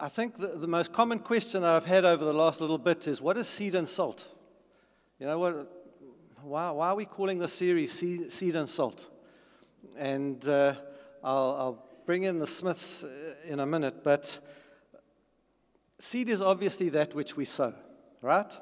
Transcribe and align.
I 0.00 0.08
think 0.08 0.38
the, 0.38 0.48
the 0.48 0.66
most 0.66 0.92
common 0.92 1.20
question 1.20 1.62
that 1.62 1.72
I've 1.72 1.84
had 1.84 2.04
over 2.04 2.24
the 2.24 2.32
last 2.32 2.60
little 2.60 2.78
bit 2.78 3.06
is 3.06 3.22
what 3.22 3.36
is 3.36 3.48
seed 3.48 3.74
and 3.74 3.86
salt? 3.86 4.28
You 5.20 5.26
know, 5.26 5.38
what, 5.38 5.72
why, 6.42 6.70
why 6.70 6.88
are 6.88 6.94
we 6.96 7.04
calling 7.04 7.38
the 7.38 7.48
series 7.48 7.92
seed, 7.92 8.32
seed 8.32 8.56
and 8.56 8.68
salt? 8.68 9.08
And 9.96 10.46
uh, 10.48 10.74
I'll, 11.22 11.56
I'll 11.58 11.88
bring 12.06 12.24
in 12.24 12.38
the 12.38 12.46
Smiths 12.46 13.04
uh, 13.04 13.34
in 13.46 13.60
a 13.60 13.66
minute, 13.66 14.02
but 14.02 14.38
seed 15.98 16.28
is 16.28 16.42
obviously 16.42 16.88
that 16.90 17.14
which 17.14 17.36
we 17.36 17.44
sow, 17.44 17.74
right? 18.20 18.52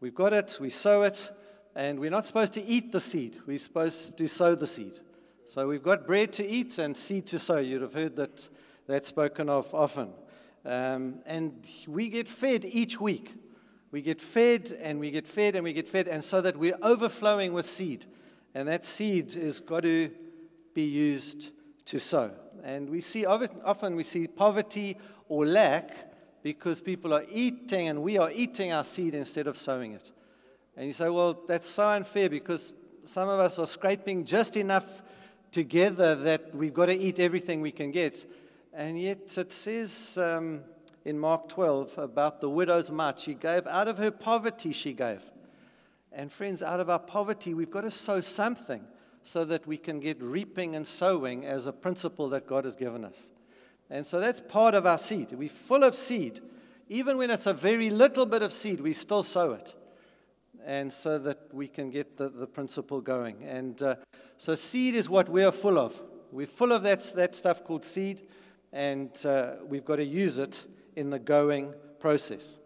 We've 0.00 0.14
got 0.14 0.34
it, 0.34 0.58
we 0.60 0.70
sow 0.70 1.02
it, 1.02 1.30
and 1.74 1.98
we're 1.98 2.10
not 2.10 2.24
supposed 2.24 2.52
to 2.54 2.62
eat 2.62 2.92
the 2.92 3.00
seed. 3.00 3.38
We're 3.46 3.58
supposed 3.58 4.18
to 4.18 4.28
sow 4.28 4.54
the 4.54 4.66
seed. 4.66 4.98
So 5.46 5.68
we've 5.68 5.82
got 5.82 6.06
bread 6.06 6.32
to 6.34 6.46
eat 6.46 6.78
and 6.78 6.96
seed 6.96 7.26
to 7.28 7.38
sow. 7.38 7.58
You'd 7.58 7.82
have 7.82 7.94
heard 7.94 8.16
that 8.16 8.48
that's 8.86 9.08
spoken 9.08 9.48
of 9.48 9.74
often. 9.74 10.12
Um, 10.64 11.20
and 11.26 11.66
we 11.86 12.08
get 12.08 12.28
fed 12.28 12.64
each 12.64 13.00
week. 13.00 13.34
We 13.90 14.02
get 14.02 14.20
fed 14.20 14.76
and 14.82 14.98
we 14.98 15.10
get 15.10 15.26
fed 15.26 15.54
and 15.54 15.62
we 15.62 15.72
get 15.72 15.86
fed, 15.86 16.08
and 16.08 16.24
so 16.24 16.40
that 16.40 16.56
we're 16.56 16.78
overflowing 16.82 17.52
with 17.52 17.66
seed. 17.66 18.06
And 18.54 18.68
that 18.68 18.84
seed 18.84 19.36
is 19.36 19.60
got 19.60 19.82
to 19.82 20.10
be 20.74 20.82
used 20.82 21.52
to 21.86 22.00
sow. 22.00 22.32
And 22.62 22.88
we 22.88 23.00
see 23.00 23.26
often 23.26 23.94
we 23.94 24.02
see 24.02 24.26
poverty 24.26 24.96
or 25.28 25.46
lack 25.46 25.94
because 26.42 26.80
people 26.80 27.14
are 27.14 27.24
eating 27.30 27.88
and 27.88 28.02
we 28.02 28.18
are 28.18 28.30
eating 28.32 28.72
our 28.72 28.84
seed 28.84 29.14
instead 29.14 29.46
of 29.46 29.56
sowing 29.56 29.92
it. 29.92 30.10
And 30.76 30.86
you 30.86 30.92
say, 30.92 31.08
well, 31.08 31.40
that's 31.46 31.68
so 31.68 31.88
unfair 31.88 32.28
because 32.28 32.72
some 33.04 33.28
of 33.28 33.38
us 33.38 33.58
are 33.58 33.66
scraping 33.66 34.24
just 34.24 34.56
enough 34.56 35.02
together 35.52 36.14
that 36.16 36.54
we've 36.54 36.74
got 36.74 36.86
to 36.86 36.98
eat 36.98 37.20
everything 37.20 37.60
we 37.60 37.70
can 37.70 37.92
get. 37.92 38.24
And 38.76 39.00
yet 39.00 39.38
it 39.38 39.52
says 39.52 40.18
um, 40.20 40.62
in 41.04 41.16
Mark 41.16 41.48
12 41.48 41.96
about 41.96 42.40
the 42.40 42.50
widow's 42.50 42.90
mite. 42.90 43.20
She 43.20 43.34
gave 43.34 43.68
out 43.68 43.86
of 43.86 43.98
her 43.98 44.10
poverty, 44.10 44.72
she 44.72 44.92
gave. 44.92 45.30
And 46.10 46.30
friends, 46.30 46.60
out 46.60 46.80
of 46.80 46.90
our 46.90 46.98
poverty, 46.98 47.54
we've 47.54 47.70
got 47.70 47.82
to 47.82 47.90
sow 47.90 48.20
something 48.20 48.84
so 49.22 49.44
that 49.44 49.66
we 49.66 49.76
can 49.76 50.00
get 50.00 50.20
reaping 50.20 50.74
and 50.74 50.84
sowing 50.84 51.44
as 51.44 51.68
a 51.68 51.72
principle 51.72 52.28
that 52.30 52.48
God 52.48 52.64
has 52.64 52.74
given 52.74 53.04
us. 53.04 53.30
And 53.90 54.04
so 54.04 54.18
that's 54.18 54.40
part 54.40 54.74
of 54.74 54.86
our 54.86 54.98
seed. 54.98 55.32
We're 55.32 55.48
full 55.48 55.84
of 55.84 55.94
seed. 55.94 56.40
Even 56.88 57.16
when 57.16 57.30
it's 57.30 57.46
a 57.46 57.54
very 57.54 57.90
little 57.90 58.26
bit 58.26 58.42
of 58.42 58.52
seed, 58.52 58.80
we 58.80 58.92
still 58.92 59.22
sow 59.22 59.52
it. 59.52 59.76
And 60.66 60.92
so 60.92 61.18
that 61.18 61.52
we 61.52 61.68
can 61.68 61.90
get 61.90 62.16
the, 62.16 62.28
the 62.28 62.46
principle 62.46 63.00
going. 63.00 63.44
And 63.44 63.80
uh, 63.82 63.96
so, 64.36 64.54
seed 64.54 64.94
is 64.94 65.08
what 65.10 65.28
we 65.28 65.44
are 65.44 65.52
full 65.52 65.78
of. 65.78 66.00
We're 66.32 66.46
full 66.46 66.72
of 66.72 66.82
that, 66.82 67.00
that 67.14 67.34
stuff 67.34 67.62
called 67.62 67.84
seed 67.84 68.22
and 68.74 69.24
uh, 69.24 69.52
we've 69.64 69.84
got 69.84 69.96
to 69.96 70.04
use 70.04 70.38
it 70.38 70.66
in 70.96 71.08
the 71.08 71.18
going 71.18 71.72
process. 72.00 72.58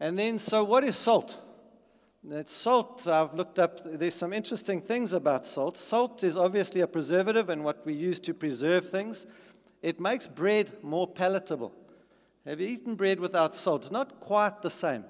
And 0.00 0.18
then, 0.18 0.38
so 0.38 0.64
what 0.64 0.82
is 0.82 0.96
salt? 0.96 1.40
That 2.24 2.48
salt, 2.48 3.06
I've 3.06 3.32
looked 3.32 3.60
up, 3.60 3.80
there's 3.84 4.16
some 4.16 4.32
interesting 4.32 4.80
things 4.80 5.12
about 5.12 5.46
salt. 5.46 5.78
Salt 5.78 6.24
is 6.24 6.36
obviously 6.36 6.80
a 6.80 6.86
preservative 6.88 7.48
and 7.48 7.62
what 7.62 7.86
we 7.86 7.94
use 7.94 8.18
to 8.20 8.34
preserve 8.34 8.90
things. 8.90 9.26
It 9.82 10.00
makes 10.00 10.26
bread 10.26 10.72
more 10.82 11.06
palatable. 11.06 11.72
Have 12.44 12.60
you 12.60 12.66
eaten 12.66 12.96
bread 12.96 13.20
without 13.20 13.54
salt? 13.54 13.82
It's 13.82 13.92
not 13.92 14.18
quite 14.18 14.62
the 14.62 14.70
same 14.70 15.04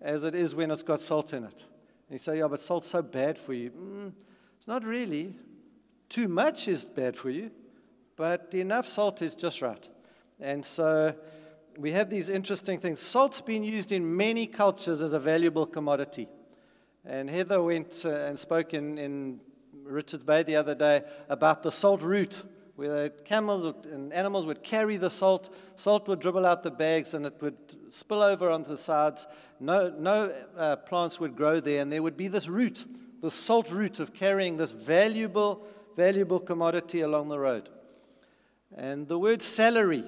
as 0.00 0.22
it 0.22 0.36
is 0.36 0.54
when 0.54 0.70
it's 0.70 0.84
got 0.84 1.00
salt 1.00 1.32
in 1.32 1.42
it. 1.42 1.64
And 2.08 2.14
you 2.14 2.18
say, 2.18 2.38
yeah, 2.38 2.46
but 2.46 2.60
salt's 2.60 2.86
so 2.86 3.02
bad 3.02 3.36
for 3.36 3.54
you. 3.54 3.70
Mm, 3.70 4.12
it's 4.56 4.68
not 4.68 4.84
really. 4.84 5.34
Too 6.08 6.28
much 6.28 6.68
is 6.68 6.84
bad 6.84 7.16
for 7.16 7.30
you 7.30 7.50
but 8.18 8.52
enough 8.52 8.86
salt 8.86 9.22
is 9.22 9.36
just 9.36 9.62
right. 9.62 9.88
And 10.40 10.66
so 10.66 11.14
we 11.78 11.92
have 11.92 12.10
these 12.10 12.28
interesting 12.28 12.80
things. 12.80 12.98
Salt's 12.98 13.40
been 13.40 13.62
used 13.62 13.92
in 13.92 14.16
many 14.16 14.48
cultures 14.48 15.00
as 15.00 15.12
a 15.12 15.20
valuable 15.20 15.64
commodity. 15.64 16.28
And 17.04 17.30
Heather 17.30 17.62
went 17.62 18.02
uh, 18.04 18.10
and 18.10 18.36
spoke 18.36 18.74
in, 18.74 18.98
in 18.98 19.40
Richards 19.84 20.24
Bay 20.24 20.42
the 20.42 20.56
other 20.56 20.74
day 20.74 21.02
about 21.28 21.62
the 21.62 21.70
salt 21.70 22.02
route, 22.02 22.42
where 22.74 23.08
camels 23.08 23.64
and 23.64 24.12
animals 24.12 24.46
would 24.46 24.64
carry 24.64 24.96
the 24.96 25.10
salt. 25.10 25.54
Salt 25.76 26.08
would 26.08 26.18
dribble 26.18 26.44
out 26.44 26.64
the 26.64 26.72
bags 26.72 27.14
and 27.14 27.24
it 27.24 27.40
would 27.40 27.56
spill 27.88 28.20
over 28.20 28.50
onto 28.50 28.70
the 28.70 28.76
sides. 28.76 29.28
No, 29.60 29.94
no 29.96 30.34
uh, 30.56 30.74
plants 30.74 31.20
would 31.20 31.36
grow 31.36 31.60
there, 31.60 31.80
and 31.80 31.92
there 31.92 32.02
would 32.02 32.16
be 32.16 32.26
this 32.26 32.48
route, 32.48 32.84
the 33.20 33.30
salt 33.30 33.70
route 33.70 34.00
of 34.00 34.12
carrying 34.12 34.56
this 34.56 34.72
valuable, 34.72 35.64
valuable 35.96 36.40
commodity 36.40 37.02
along 37.02 37.28
the 37.28 37.38
road. 37.38 37.68
And 38.76 39.08
the 39.08 39.18
word 39.18 39.42
salary 39.42 40.04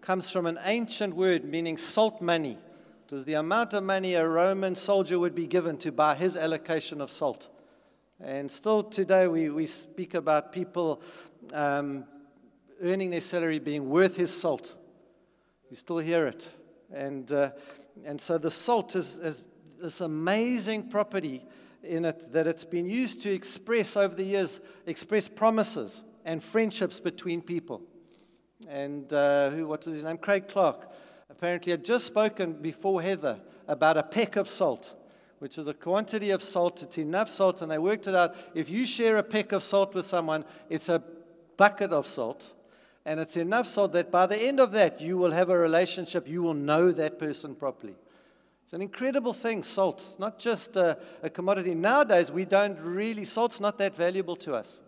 comes 0.00 0.30
from 0.30 0.46
an 0.46 0.58
ancient 0.64 1.14
word 1.14 1.44
meaning 1.44 1.76
salt 1.76 2.22
money. 2.22 2.58
It 3.06 3.12
was 3.12 3.24
the 3.24 3.34
amount 3.34 3.74
of 3.74 3.84
money 3.84 4.14
a 4.14 4.26
Roman 4.26 4.74
soldier 4.74 5.18
would 5.18 5.34
be 5.34 5.46
given 5.46 5.76
to 5.78 5.92
buy 5.92 6.14
his 6.14 6.36
allocation 6.36 7.00
of 7.00 7.10
salt. 7.10 7.48
And 8.20 8.50
still 8.50 8.82
today, 8.82 9.28
we, 9.28 9.48
we 9.48 9.66
speak 9.66 10.14
about 10.14 10.52
people 10.52 11.02
um, 11.52 12.04
earning 12.82 13.10
their 13.10 13.20
salary 13.20 13.58
being 13.58 13.88
worth 13.88 14.16
his 14.16 14.34
salt. 14.34 14.74
You 15.70 15.76
still 15.76 15.98
hear 15.98 16.26
it. 16.26 16.48
And, 16.92 17.30
uh, 17.30 17.50
and 18.04 18.20
so 18.20 18.38
the 18.38 18.50
salt 18.50 18.96
is, 18.96 19.18
is 19.18 19.42
this 19.80 20.00
amazing 20.00 20.88
property 20.88 21.44
in 21.82 22.04
it 22.04 22.32
that 22.32 22.46
it's 22.46 22.64
been 22.64 22.86
used 22.86 23.20
to 23.20 23.32
express 23.32 23.96
over 23.96 24.14
the 24.14 24.24
years, 24.24 24.60
express 24.86 25.28
promises 25.28 26.02
and 26.24 26.42
friendships 26.42 26.98
between 27.00 27.40
people 27.40 27.82
and 28.66 29.12
uh, 29.12 29.50
who, 29.50 29.66
what 29.66 29.86
was 29.86 29.94
his 29.94 30.04
name? 30.04 30.18
Craig 30.18 30.48
Clark, 30.48 30.88
apparently 31.30 31.70
had 31.70 31.84
just 31.84 32.06
spoken 32.06 32.54
before 32.54 33.00
Heather 33.02 33.38
about 33.68 33.96
a 33.96 34.02
peck 34.02 34.36
of 34.36 34.48
salt, 34.48 34.94
which 35.38 35.58
is 35.58 35.68
a 35.68 35.74
quantity 35.74 36.30
of 36.30 36.42
salt. 36.42 36.82
It's 36.82 36.98
enough 36.98 37.28
salt, 37.28 37.62
and 37.62 37.70
they 37.70 37.78
worked 37.78 38.08
it 38.08 38.14
out. 38.14 38.34
If 38.54 38.70
you 38.70 38.86
share 38.86 39.18
a 39.18 39.22
peck 39.22 39.52
of 39.52 39.62
salt 39.62 39.94
with 39.94 40.06
someone, 40.06 40.44
it's 40.68 40.88
a 40.88 41.02
bucket 41.56 41.92
of 41.92 42.06
salt. 42.06 42.54
And 43.04 43.20
it's 43.20 43.36
enough 43.36 43.66
salt 43.66 43.92
that 43.92 44.10
by 44.10 44.26
the 44.26 44.36
end 44.36 44.60
of 44.60 44.72
that, 44.72 45.00
you 45.00 45.16
will 45.16 45.30
have 45.30 45.48
a 45.48 45.56
relationship. 45.56 46.28
You 46.28 46.42
will 46.42 46.54
know 46.54 46.90
that 46.90 47.18
person 47.18 47.54
properly. 47.54 47.94
It's 48.64 48.72
an 48.74 48.82
incredible 48.82 49.32
thing, 49.32 49.62
salt. 49.62 50.04
It's 50.06 50.18
not 50.18 50.38
just 50.38 50.76
a, 50.76 50.98
a 51.22 51.30
commodity. 51.30 51.74
Nowadays, 51.74 52.30
we 52.30 52.44
don't 52.44 52.78
really, 52.80 53.24
salt's 53.24 53.60
not 53.60 53.78
that 53.78 53.94
valuable 53.94 54.36
to 54.36 54.54
us. 54.54 54.82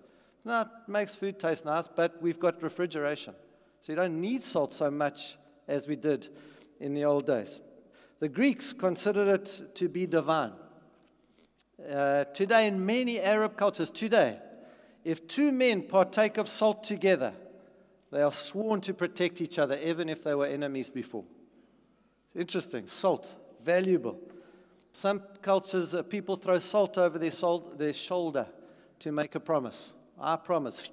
It 0.45 0.69
makes 0.87 1.15
food 1.15 1.39
taste 1.39 1.65
nice, 1.65 1.87
but 1.87 2.21
we've 2.21 2.39
got 2.39 2.63
refrigeration. 2.63 3.35
So 3.81 3.93
you 3.93 3.97
don't 3.97 4.21
need 4.21 4.43
salt 4.43 4.75
so 4.75 4.91
much 4.91 5.37
as 5.67 5.89
we 5.89 5.97
did 5.97 6.29
in 6.81 6.95
the 6.95 7.05
old 7.05 7.27
days. 7.27 7.61
The 8.19 8.29
Greeks 8.29 8.73
considered 8.73 9.29
it 9.29 9.75
to 9.75 9.89
be 9.89 10.07
divine. 10.07 10.53
Uh, 11.91 12.25
today, 12.25 12.67
in 12.67 12.85
many 12.85 13.19
Arab 13.19 13.57
cultures, 13.57 13.91
today, 13.91 14.39
if 15.03 15.27
two 15.27 15.51
men 15.51 15.83
partake 15.83 16.37
of 16.37 16.47
salt 16.49 16.85
together, 16.85 17.33
they 18.13 18.21
are 18.21 18.33
sworn 18.33 18.83
to 18.83 18.93
protect 18.93 19.41
each 19.41 19.59
other, 19.59 19.79
even 19.79 20.11
if 20.11 20.23
they 20.23 20.35
were 20.35 20.47
enemies 20.47 20.91
before. 20.91 21.25
It's 22.27 22.37
interesting. 22.37 22.87
Salt, 22.87 23.37
valuable. 23.65 24.21
Some 24.93 25.23
cultures, 25.41 25.95
uh, 25.95 26.03
people 26.03 26.37
throw 26.37 26.59
salt 26.59 26.99
over 26.99 27.19
their, 27.19 27.31
salt, 27.31 27.79
their 27.79 27.93
shoulder 27.95 28.47
to 28.99 29.13
make 29.13 29.35
a 29.35 29.41
promise. 29.41 29.95
I 30.21 30.37
promise. 30.37 30.93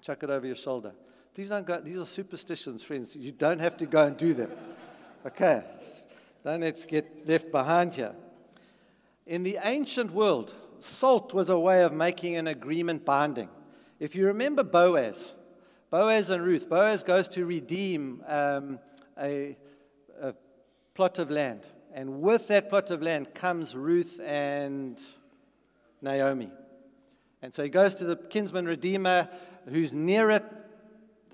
Chuck 0.00 0.22
it 0.22 0.30
over 0.30 0.46
your 0.46 0.54
shoulder. 0.54 0.92
Please 1.38 1.50
don't 1.50 1.64
go. 1.64 1.80
These 1.80 1.96
are 1.96 2.04
superstitions, 2.04 2.82
friends. 2.82 3.14
You 3.14 3.30
don't 3.30 3.60
have 3.60 3.76
to 3.76 3.86
go 3.86 4.02
and 4.02 4.16
do 4.16 4.34
them. 4.34 4.50
Okay. 5.24 5.62
Don't 6.44 6.62
let's 6.62 6.84
get 6.84 7.28
left 7.28 7.52
behind 7.52 7.94
here. 7.94 8.12
In 9.24 9.44
the 9.44 9.56
ancient 9.62 10.10
world, 10.10 10.52
salt 10.80 11.32
was 11.32 11.48
a 11.48 11.56
way 11.56 11.84
of 11.84 11.92
making 11.92 12.34
an 12.34 12.48
agreement 12.48 13.04
binding. 13.04 13.48
If 14.00 14.16
you 14.16 14.26
remember 14.26 14.64
Boaz, 14.64 15.36
Boaz 15.90 16.28
and 16.30 16.42
Ruth, 16.42 16.68
Boaz 16.68 17.04
goes 17.04 17.28
to 17.28 17.46
redeem 17.46 18.24
um, 18.26 18.80
a, 19.16 19.56
a 20.20 20.34
plot 20.94 21.20
of 21.20 21.30
land. 21.30 21.68
And 21.94 22.20
with 22.20 22.48
that 22.48 22.68
plot 22.68 22.90
of 22.90 23.00
land 23.00 23.32
comes 23.32 23.76
Ruth 23.76 24.18
and 24.24 25.00
Naomi. 26.02 26.50
And 27.42 27.54
so 27.54 27.62
he 27.62 27.68
goes 27.68 27.94
to 27.94 28.04
the 28.04 28.16
kinsman 28.16 28.66
redeemer 28.66 29.28
who's 29.68 29.92
near 29.92 30.30
it 30.30 30.42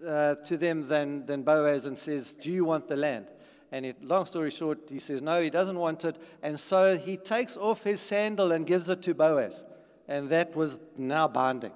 uh, 0.07 0.35
to 0.37 0.57
them 0.57 0.89
than, 0.89 1.27
than 1.27 1.43
Boaz 1.43 1.87
and 1.87 1.99
says, 1.99 2.35
Do 2.35 2.51
you 2.51 2.65
want 2.65 2.89
the 2.89 2.97
land? 2.97 3.27
And 3.73 3.87
it, 3.87 4.05
long 4.05 4.25
story 4.25 4.51
short, 4.51 4.89
he 4.89 4.99
says, 4.99 5.21
No, 5.23 5.41
he 5.41 5.51
doesn't 5.51 5.79
want 5.79 6.05
it. 6.05 6.17
And 6.43 6.59
so 6.59 6.97
he 6.97 7.17
takes 7.17 7.57
off 7.57 7.83
his 7.83 8.01
sandal 8.01 8.53
and 8.53 8.67
gives 8.67 8.89
it 8.89 9.03
to 9.03 9.15
Boaz. 9.15 9.65
And 10.07 10.29
that 10.31 10.55
was 10.55 10.79
now 10.97 11.29
binding. 11.29 11.73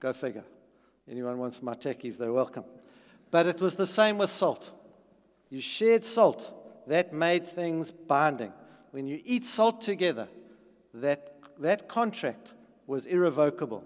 Go 0.00 0.12
figure. 0.12 0.44
Anyone 1.10 1.38
wants 1.38 1.62
my 1.62 1.74
techies, 1.74 2.18
they're 2.18 2.32
welcome. 2.32 2.64
But 3.30 3.46
it 3.46 3.60
was 3.60 3.76
the 3.76 3.86
same 3.86 4.18
with 4.18 4.30
salt. 4.30 4.72
You 5.50 5.60
shared 5.60 6.04
salt, 6.04 6.52
that 6.86 7.12
made 7.12 7.46
things 7.46 7.90
binding. 7.90 8.52
When 8.90 9.06
you 9.06 9.20
eat 9.24 9.44
salt 9.44 9.80
together, 9.80 10.28
that, 10.94 11.34
that 11.58 11.88
contract 11.88 12.54
was 12.86 13.06
irrevocable. 13.06 13.84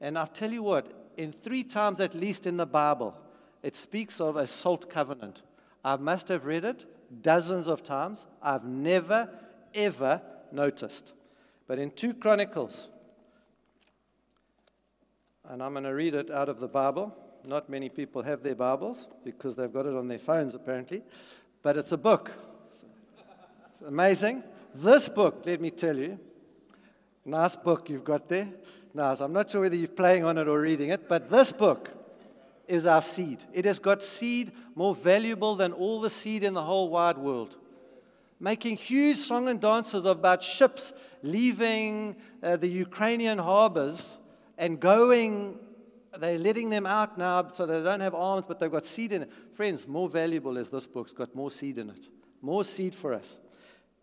And 0.00 0.18
I'll 0.18 0.26
tell 0.26 0.52
you 0.52 0.62
what, 0.62 0.92
in 1.16 1.32
three 1.32 1.64
times 1.64 2.00
at 2.00 2.14
least 2.14 2.46
in 2.46 2.56
the 2.56 2.66
Bible, 2.66 3.18
it 3.62 3.76
speaks 3.76 4.20
of 4.20 4.36
a 4.36 4.46
salt 4.46 4.90
covenant. 4.90 5.42
I 5.84 5.96
must 5.96 6.28
have 6.28 6.46
read 6.46 6.64
it 6.64 6.84
dozens 7.22 7.68
of 7.68 7.82
times. 7.82 8.26
I've 8.42 8.64
never, 8.64 9.28
ever 9.74 10.22
noticed. 10.52 11.12
But 11.66 11.78
in 11.78 11.90
2 11.90 12.14
Chronicles, 12.14 12.88
and 15.48 15.62
I'm 15.62 15.72
going 15.72 15.84
to 15.84 15.94
read 15.94 16.14
it 16.14 16.30
out 16.30 16.48
of 16.48 16.60
the 16.60 16.68
Bible. 16.68 17.14
Not 17.46 17.68
many 17.68 17.88
people 17.88 18.22
have 18.22 18.42
their 18.42 18.54
Bibles 18.54 19.06
because 19.24 19.56
they've 19.56 19.72
got 19.72 19.86
it 19.86 19.94
on 19.94 20.08
their 20.08 20.18
phones, 20.18 20.54
apparently. 20.54 21.02
But 21.62 21.76
it's 21.76 21.92
a 21.92 21.98
book. 21.98 22.30
It's 23.70 23.82
amazing. 23.82 24.42
This 24.74 25.08
book, 25.08 25.42
let 25.44 25.60
me 25.60 25.70
tell 25.70 25.96
you, 25.96 26.18
nice 27.24 27.56
book 27.56 27.90
you've 27.90 28.04
got 28.04 28.28
there. 28.28 28.48
Nice. 28.96 29.20
I'm 29.20 29.32
not 29.32 29.50
sure 29.50 29.62
whether 29.62 29.74
you're 29.74 29.88
playing 29.88 30.24
on 30.24 30.38
it 30.38 30.46
or 30.46 30.60
reading 30.60 30.90
it, 30.90 31.08
but 31.08 31.28
this 31.28 31.50
book 31.50 31.90
is 32.68 32.86
our 32.86 33.02
seed. 33.02 33.44
It 33.52 33.64
has 33.64 33.80
got 33.80 34.04
seed 34.04 34.52
more 34.76 34.94
valuable 34.94 35.56
than 35.56 35.72
all 35.72 36.00
the 36.00 36.08
seed 36.08 36.44
in 36.44 36.54
the 36.54 36.62
whole 36.62 36.88
wide 36.88 37.18
world. 37.18 37.56
Making 38.38 38.76
huge 38.76 39.16
song 39.16 39.48
and 39.48 39.60
dances 39.60 40.06
about 40.06 40.44
ships 40.44 40.92
leaving 41.22 42.16
uh, 42.42 42.56
the 42.56 42.68
Ukrainian 42.68 43.38
harbors 43.38 44.16
and 44.56 44.78
going, 44.78 45.58
they're 46.18 46.38
letting 46.38 46.70
them 46.70 46.86
out 46.86 47.18
now 47.18 47.48
so 47.48 47.66
they 47.66 47.82
don't 47.82 48.00
have 48.00 48.14
arms, 48.14 48.44
but 48.46 48.60
they've 48.60 48.70
got 48.70 48.86
seed 48.86 49.12
in 49.12 49.22
it. 49.22 49.32
Friends, 49.54 49.88
more 49.88 50.08
valuable 50.08 50.56
is 50.56 50.70
this 50.70 50.86
book's 50.86 51.12
got 51.12 51.34
more 51.34 51.50
seed 51.50 51.78
in 51.78 51.90
it. 51.90 52.08
More 52.40 52.62
seed 52.62 52.94
for 52.94 53.12
us. 53.12 53.40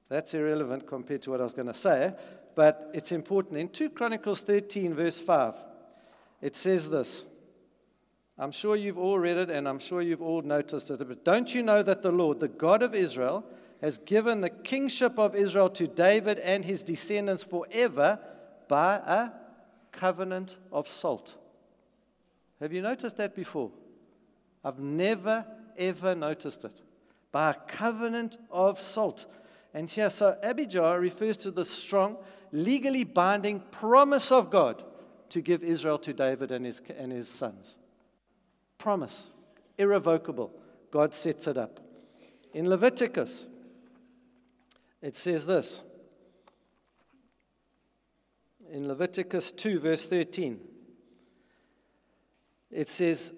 That's 0.09 0.33
irrelevant 0.33 0.85
compared 0.85 1.21
to 1.21 1.31
what 1.31 1.39
I 1.39 1.43
was 1.43 1.53
going 1.53 1.67
to 1.67 1.73
say, 1.73 2.13
but 2.55 2.91
it's 2.93 3.11
important. 3.11 3.57
In 3.57 3.69
2 3.69 3.91
Chronicles 3.91 4.41
13, 4.41 4.93
verse 4.93 5.19
5, 5.19 5.55
it 6.41 6.55
says 6.55 6.89
this. 6.89 7.25
I'm 8.37 8.51
sure 8.51 8.75
you've 8.75 8.97
all 8.97 9.19
read 9.19 9.37
it 9.37 9.49
and 9.49 9.67
I'm 9.67 9.79
sure 9.79 10.01
you've 10.01 10.21
all 10.21 10.41
noticed 10.41 10.89
it, 10.89 10.97
but 11.07 11.23
don't 11.23 11.53
you 11.53 11.61
know 11.61 11.83
that 11.83 12.01
the 12.01 12.11
Lord, 12.11 12.39
the 12.39 12.47
God 12.47 12.81
of 12.81 12.95
Israel, 12.95 13.45
has 13.81 13.97
given 13.99 14.41
the 14.41 14.49
kingship 14.49 15.17
of 15.19 15.35
Israel 15.35 15.69
to 15.69 15.87
David 15.87 16.39
and 16.39 16.65
his 16.65 16.83
descendants 16.83 17.43
forever 17.43 18.19
by 18.67 18.95
a 18.95 19.29
covenant 19.91 20.57
of 20.71 20.87
salt. 20.87 21.35
Have 22.59 22.73
you 22.73 22.81
noticed 22.81 23.17
that 23.17 23.35
before? 23.35 23.71
I've 24.63 24.79
never, 24.79 25.45
ever 25.77 26.15
noticed 26.15 26.63
it. 26.63 26.81
By 27.31 27.51
a 27.51 27.53
covenant 27.53 28.37
of 28.51 28.79
salt. 28.79 29.25
And 29.73 29.89
here, 29.89 30.09
so 30.09 30.37
Abijah 30.43 30.97
refers 30.99 31.37
to 31.37 31.51
the 31.51 31.63
strong, 31.63 32.17
legally 32.51 33.03
binding 33.03 33.61
promise 33.71 34.31
of 34.31 34.49
God 34.49 34.83
to 35.29 35.41
give 35.41 35.63
Israel 35.63 35.97
to 35.99 36.13
David 36.13 36.51
and 36.51 36.65
his, 36.65 36.81
and 36.97 37.11
his 37.11 37.29
sons. 37.29 37.77
Promise, 38.77 39.31
irrevocable. 39.77 40.51
God 40.91 41.13
sets 41.13 41.47
it 41.47 41.57
up. 41.57 41.79
In 42.53 42.69
Leviticus, 42.69 43.47
it 45.01 45.15
says 45.15 45.45
this 45.45 45.81
in 48.71 48.87
Leviticus 48.87 49.51
2, 49.51 49.79
verse 49.79 50.05
13. 50.05 50.59
It 52.71 52.87
says, 52.87 53.33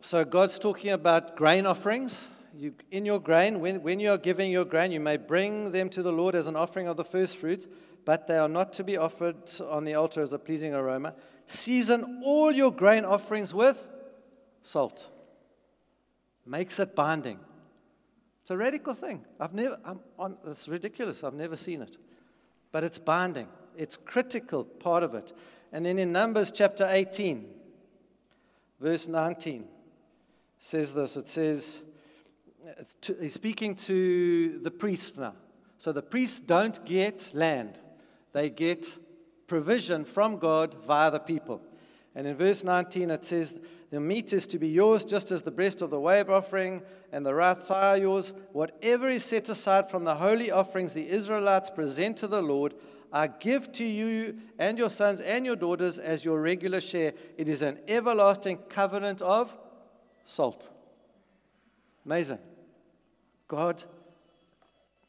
So 0.00 0.24
God's 0.24 0.58
talking 0.58 0.90
about 0.92 1.36
grain 1.36 1.66
offerings. 1.66 2.26
You, 2.56 2.74
in 2.90 3.04
your 3.04 3.20
grain, 3.20 3.60
when, 3.60 3.82
when 3.82 4.00
you 4.00 4.10
are 4.10 4.18
giving 4.18 4.50
your 4.50 4.64
grain, 4.64 4.92
you 4.92 5.00
may 5.00 5.16
bring 5.16 5.72
them 5.72 5.88
to 5.90 6.02
the 6.02 6.12
Lord 6.12 6.34
as 6.34 6.46
an 6.46 6.56
offering 6.56 6.88
of 6.88 6.96
the 6.96 7.04
first 7.04 7.36
fruits, 7.36 7.66
but 8.04 8.26
they 8.26 8.38
are 8.38 8.48
not 8.48 8.72
to 8.74 8.84
be 8.84 8.96
offered 8.96 9.36
on 9.68 9.84
the 9.84 9.94
altar 9.94 10.22
as 10.22 10.32
a 10.32 10.38
pleasing 10.38 10.74
aroma. 10.74 11.14
Season 11.46 12.22
all 12.24 12.50
your 12.50 12.72
grain 12.72 13.04
offerings 13.04 13.54
with 13.54 13.88
salt. 14.62 15.10
Makes 16.46 16.80
it 16.80 16.94
binding. 16.94 17.38
It's 18.42 18.50
a 18.50 18.56
radical 18.56 18.94
thing. 18.94 19.24
I've 19.38 19.52
never, 19.52 19.78
I'm 19.84 20.00
on, 20.18 20.38
it's 20.46 20.68
ridiculous. 20.68 21.22
I've 21.22 21.34
never 21.34 21.56
seen 21.56 21.82
it. 21.82 21.96
But 22.72 22.84
it's 22.84 22.98
binding. 22.98 23.48
It's 23.76 23.96
critical 23.96 24.64
part 24.64 25.02
of 25.02 25.14
it. 25.14 25.32
And 25.72 25.84
then 25.84 25.98
in 25.98 26.12
Numbers 26.12 26.50
chapter 26.50 26.88
18, 26.90 27.46
verse 28.80 29.06
19, 29.06 29.66
says 30.58 30.94
this. 30.94 31.16
It 31.16 31.28
says, 31.28 31.82
he's 33.20 33.34
speaking 33.34 33.74
to 33.74 34.58
the 34.58 34.70
priests 34.70 35.18
now. 35.18 35.34
So 35.76 35.92
the 35.92 36.02
priests 36.02 36.40
don't 36.40 36.84
get 36.84 37.30
land, 37.34 37.78
they 38.32 38.50
get 38.50 38.98
provision 39.46 40.04
from 40.04 40.38
God 40.38 40.74
via 40.86 41.10
the 41.10 41.18
people. 41.18 41.62
And 42.14 42.26
in 42.26 42.36
verse 42.36 42.64
19, 42.64 43.10
it 43.10 43.24
says, 43.24 43.60
The 43.90 44.00
meat 44.00 44.32
is 44.32 44.46
to 44.48 44.58
be 44.58 44.68
yours, 44.68 45.04
just 45.04 45.30
as 45.30 45.42
the 45.42 45.50
breast 45.50 45.82
of 45.82 45.90
the 45.90 46.00
wave 46.00 46.28
offering 46.28 46.82
and 47.12 47.24
the 47.24 47.34
right 47.34 47.60
thigh 47.62 47.96
yours. 47.96 48.32
Whatever 48.52 49.08
is 49.08 49.24
set 49.24 49.48
aside 49.48 49.88
from 49.88 50.04
the 50.04 50.16
holy 50.16 50.50
offerings 50.50 50.94
the 50.94 51.08
Israelites 51.08 51.70
present 51.70 52.16
to 52.18 52.26
the 52.26 52.42
Lord, 52.42 52.74
I 53.12 53.28
give 53.28 53.72
to 53.72 53.84
you 53.84 54.38
and 54.58 54.76
your 54.76 54.90
sons 54.90 55.20
and 55.20 55.46
your 55.46 55.56
daughters 55.56 55.98
as 55.98 56.24
your 56.24 56.40
regular 56.40 56.80
share. 56.80 57.14
It 57.36 57.48
is 57.48 57.62
an 57.62 57.78
everlasting 57.88 58.58
covenant 58.68 59.22
of 59.22 59.56
salt. 60.24 60.68
Amazing. 62.04 62.38
God 63.48 63.82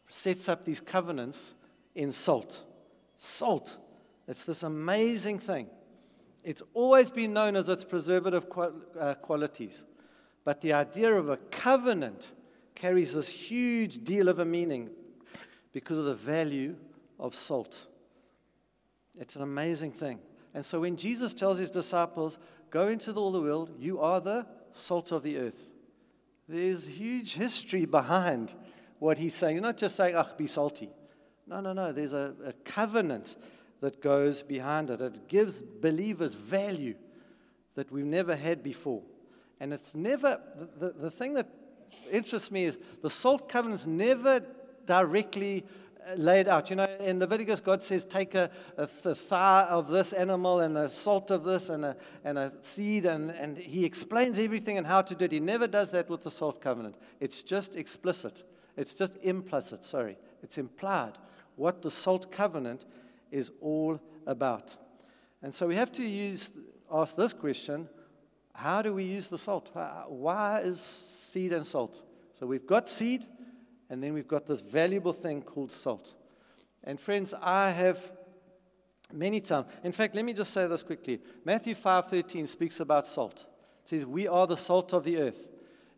sets 0.08 0.50
up 0.50 0.66
these 0.66 0.80
covenants 0.80 1.54
in 1.94 2.12
salt. 2.12 2.64
Salt. 3.18 3.78
It's 4.28 4.46
this 4.46 4.64
amazing 4.64 5.40
thing. 5.40 5.68
It's 6.44 6.64
always 6.74 7.12
been 7.12 7.34
known 7.34 7.56
as 7.56 7.68
its 7.68 7.84
preservative 7.84 8.46
uh, 9.00 9.16
qualities. 9.16 9.86
But 10.46 10.62
the 10.62 10.74
idea 10.74 11.14
of 11.14 11.30
a 11.30 11.38
covenant 11.38 12.32
carries 12.76 13.14
this 13.14 13.30
huge 13.30 14.04
deal 14.04 14.30
of 14.30 14.40
a 14.40 14.46
meaning 14.46 14.90
because 15.74 15.98
of 15.98 16.06
the 16.06 16.16
value 16.16 16.76
of 17.20 17.36
salt. 17.36 17.88
It's 19.20 19.36
an 19.36 19.42
amazing 19.42 19.92
thing. 19.92 20.20
And 20.54 20.66
so 20.66 20.80
when 20.80 20.96
Jesus 20.96 21.34
tells 21.34 21.60
his 21.60 21.72
disciples, 21.72 22.40
Go 22.70 22.88
into 22.88 23.12
all 23.14 23.32
the 23.32 23.42
world, 23.42 23.72
you 23.80 24.00
are 24.00 24.22
the 24.22 24.46
salt 24.74 25.12
of 25.12 25.24
the 25.24 25.38
earth, 25.38 25.72
there's 26.50 26.88
huge 26.88 27.36
history 27.36 27.86
behind 27.86 28.56
what 28.98 29.20
he's 29.20 29.36
saying. 29.36 29.56
He's 29.56 29.62
not 29.62 29.78
just 29.78 29.96
saying, 29.96 30.16
Oh, 30.16 30.28
be 30.36 30.48
salty. 30.48 30.90
No, 31.46 31.62
no, 31.62 31.74
no. 31.74 31.92
There's 31.92 32.14
a, 32.14 32.34
a 32.44 32.54
covenant 32.66 33.36
that 33.82 34.02
goes 34.02 34.42
behind 34.42 34.90
it. 34.90 35.00
It 35.00 35.28
gives 35.28 35.62
believers 35.62 36.34
value 36.34 36.96
that 37.76 37.92
we've 37.92 38.06
never 38.06 38.36
had 38.36 38.64
before. 38.64 39.04
And 39.60 39.74
it's 39.74 39.94
never, 39.94 40.42
the, 40.56 40.88
the, 40.88 40.94
the 40.94 41.12
thing 41.12 41.36
that 41.36 41.48
interests 42.12 42.52
me 42.52 42.66
is 42.66 42.78
the 43.02 43.10
salt 43.10 43.48
covenant's 43.48 43.86
never 43.86 44.44
directly 44.86 45.66
laid 46.18 46.48
out. 46.48 46.70
You 46.70 46.78
know, 46.78 46.88
in 47.00 47.20
Leviticus, 47.20 47.60
God 47.60 47.84
says, 47.84 48.06
take 48.06 48.36
a, 48.36 48.50
a, 48.78 48.88
thigh 48.88 49.66
of 49.70 49.90
this 49.90 50.14
animal 50.14 50.60
and 50.60 50.78
a 50.78 50.90
salt 50.90 51.32
of 51.32 51.44
this 51.44 51.70
and 51.70 51.86
a, 51.86 51.96
and 52.24 52.38
a 52.38 52.52
seed, 52.62 53.06
and, 53.06 53.32
and 53.32 53.58
He 53.58 53.86
explains 53.86 54.40
everything 54.40 54.78
and 54.78 54.86
how 54.86 55.02
to 55.02 55.16
do 55.16 55.26
it. 55.26 55.32
He 55.32 55.40
never 55.40 55.68
does 55.68 55.92
that 55.92 56.10
with 56.10 56.24
the 56.24 56.32
salt 56.32 56.62
covenant. 56.62 56.96
It's 57.20 57.44
just 57.44 57.76
explicit, 57.76 58.44
it's 58.78 58.94
just 58.94 59.18
implicit, 59.22 59.84
sorry. 59.84 60.18
It's 60.42 60.58
implied 60.58 61.18
what 61.56 61.82
the 61.82 61.92
salt 61.92 62.32
covenant 62.32 62.86
is 63.32 63.52
all 63.60 64.02
about. 64.26 64.78
And 65.42 65.54
so 65.54 65.68
we 65.68 65.76
have 65.76 65.92
to 65.94 66.04
use, 66.04 66.52
ask 66.92 67.16
this 67.16 67.34
question 67.34 67.90
how 68.54 68.82
do 68.82 68.94
we 68.94 69.06
use 69.06 69.30
the 69.30 69.38
salt? 69.38 69.72
Why 70.08 70.60
is 70.60 70.82
seed 70.82 71.54
and 71.54 71.66
salt? 71.66 72.04
So 72.34 72.46
we've 72.46 72.68
got 72.68 72.90
seed, 72.90 73.26
and 73.90 74.04
then 74.04 74.14
we've 74.14 74.28
got 74.28 74.46
this 74.46 74.62
valuable 74.62 75.14
thing 75.14 75.42
called 75.42 75.72
salt. 75.72 76.14
And 76.84 77.00
friends, 77.00 77.34
I 77.42 77.72
have 77.72 78.12
many 79.12 79.42
times, 79.42 79.68
in 79.84 79.92
fact, 79.92 80.16
let 80.16 80.24
me 80.24 80.34
just 80.34 80.54
say 80.54 80.68
this 80.68 80.84
quickly. 80.84 81.20
Matthew 81.44 81.76
5:13 81.76 82.48
speaks 82.48 82.80
about 82.80 83.08
salt. 83.08 83.48
It 83.84 83.90
says, 83.90 84.06
We 84.06 84.28
are 84.28 84.48
the 84.48 84.58
salt 84.58 84.94
of 84.94 85.04
the 85.04 85.18
earth. 85.18 85.48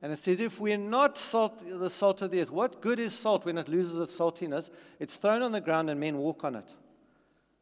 And 0.02 0.12
it 0.12 0.18
says, 0.18 0.42
if 0.42 0.60
we're 0.60 0.78
not 0.78 1.16
salt, 1.18 1.64
the 1.68 1.90
salt 1.90 2.24
of 2.24 2.32
the 2.32 2.42
earth, 2.42 2.50
what 2.50 2.82
good 2.82 3.00
is 3.00 3.14
salt 3.14 3.46
when 3.46 3.58
it 3.60 3.70
loses 3.70 4.00
its 4.00 4.18
saltiness? 4.18 4.72
It's 5.00 5.16
thrown 5.16 5.44
on 5.44 5.52
the 5.52 5.62
ground 5.62 5.92
and 5.92 6.00
men 6.00 6.18
walk 6.18 6.44
on 6.44 6.56
it. 6.56 6.76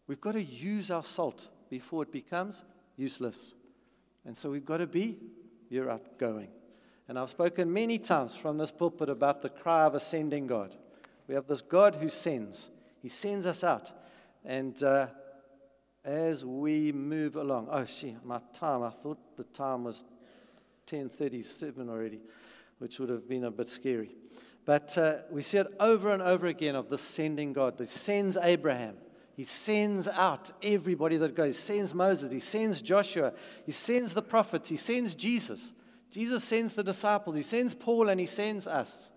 We've 0.07 0.21
got 0.21 0.31
to 0.33 0.43
use 0.43 0.89
our 0.89 1.03
salt 1.03 1.49
before 1.69 2.03
it 2.03 2.11
becomes 2.11 2.63
useless. 2.95 3.53
And 4.25 4.37
so 4.37 4.49
we've 4.49 4.65
got 4.65 4.77
to 4.77 4.87
be, 4.87 5.17
you're 5.69 5.91
outgoing. 5.91 6.49
And 7.09 7.17
I've 7.17 7.31
spoken 7.31 7.73
many 7.73 7.97
times 7.97 8.35
from 8.35 8.59
this 8.59 8.69
pulpit 8.69 9.09
about 9.09 9.41
the 9.41 9.49
cry 9.49 9.85
of 9.85 9.95
a 9.95 9.99
sending 9.99 10.45
God. 10.45 10.75
We 11.27 11.33
have 11.33 11.47
this 11.47 11.59
God 11.59 11.95
who 11.95 12.07
sends, 12.07 12.69
He 13.01 13.09
sends 13.09 13.47
us 13.47 13.63
out. 13.63 13.91
And 14.45 14.81
uh, 14.83 15.07
as 16.05 16.45
we 16.45 16.91
move 16.91 17.35
along, 17.35 17.67
oh, 17.71 17.83
gee, 17.85 18.15
my 18.23 18.39
time, 18.53 18.83
I 18.83 18.91
thought 18.91 19.17
the 19.37 19.43
time 19.43 19.85
was 19.85 20.03
10.37 20.85 21.89
already, 21.89 22.19
which 22.77 22.99
would 22.99 23.09
have 23.09 23.27
been 23.27 23.45
a 23.45 23.51
bit 23.51 23.69
scary. 23.69 24.11
But 24.63 24.95
uh, 24.95 25.15
we 25.31 25.41
see 25.41 25.57
it 25.57 25.67
over 25.79 26.13
and 26.13 26.21
over 26.21 26.45
again 26.45 26.75
of 26.75 26.89
the 26.89 26.97
sending 26.99 27.53
God. 27.53 27.73
He 27.79 27.85
sends 27.85 28.37
Abraham. 28.37 28.97
He 29.35 29.45
sends 29.45 30.07
out 30.07 30.51
everybody 30.61 31.17
that 31.17 31.33
goes. 31.33 31.55
He 31.55 31.61
sends 31.61 31.95
Moses. 31.95 32.31
He 32.31 32.39
sends 32.39 32.83
Joshua. 32.83 33.33
He 33.65 33.71
sends 33.71 34.13
the 34.13 34.21
prophets. 34.21 34.69
He 34.69 34.75
sends 34.75 35.15
Jesus. 35.15 35.73
Jesus 36.11 36.43
sends 36.43 36.73
the 36.73 36.83
disciples, 36.83 37.35
he 37.35 37.41
sends 37.41 37.73
Paul, 37.73 38.09
and 38.09 38.19
he 38.19 38.25
sends 38.25 38.67
us. 38.67 39.11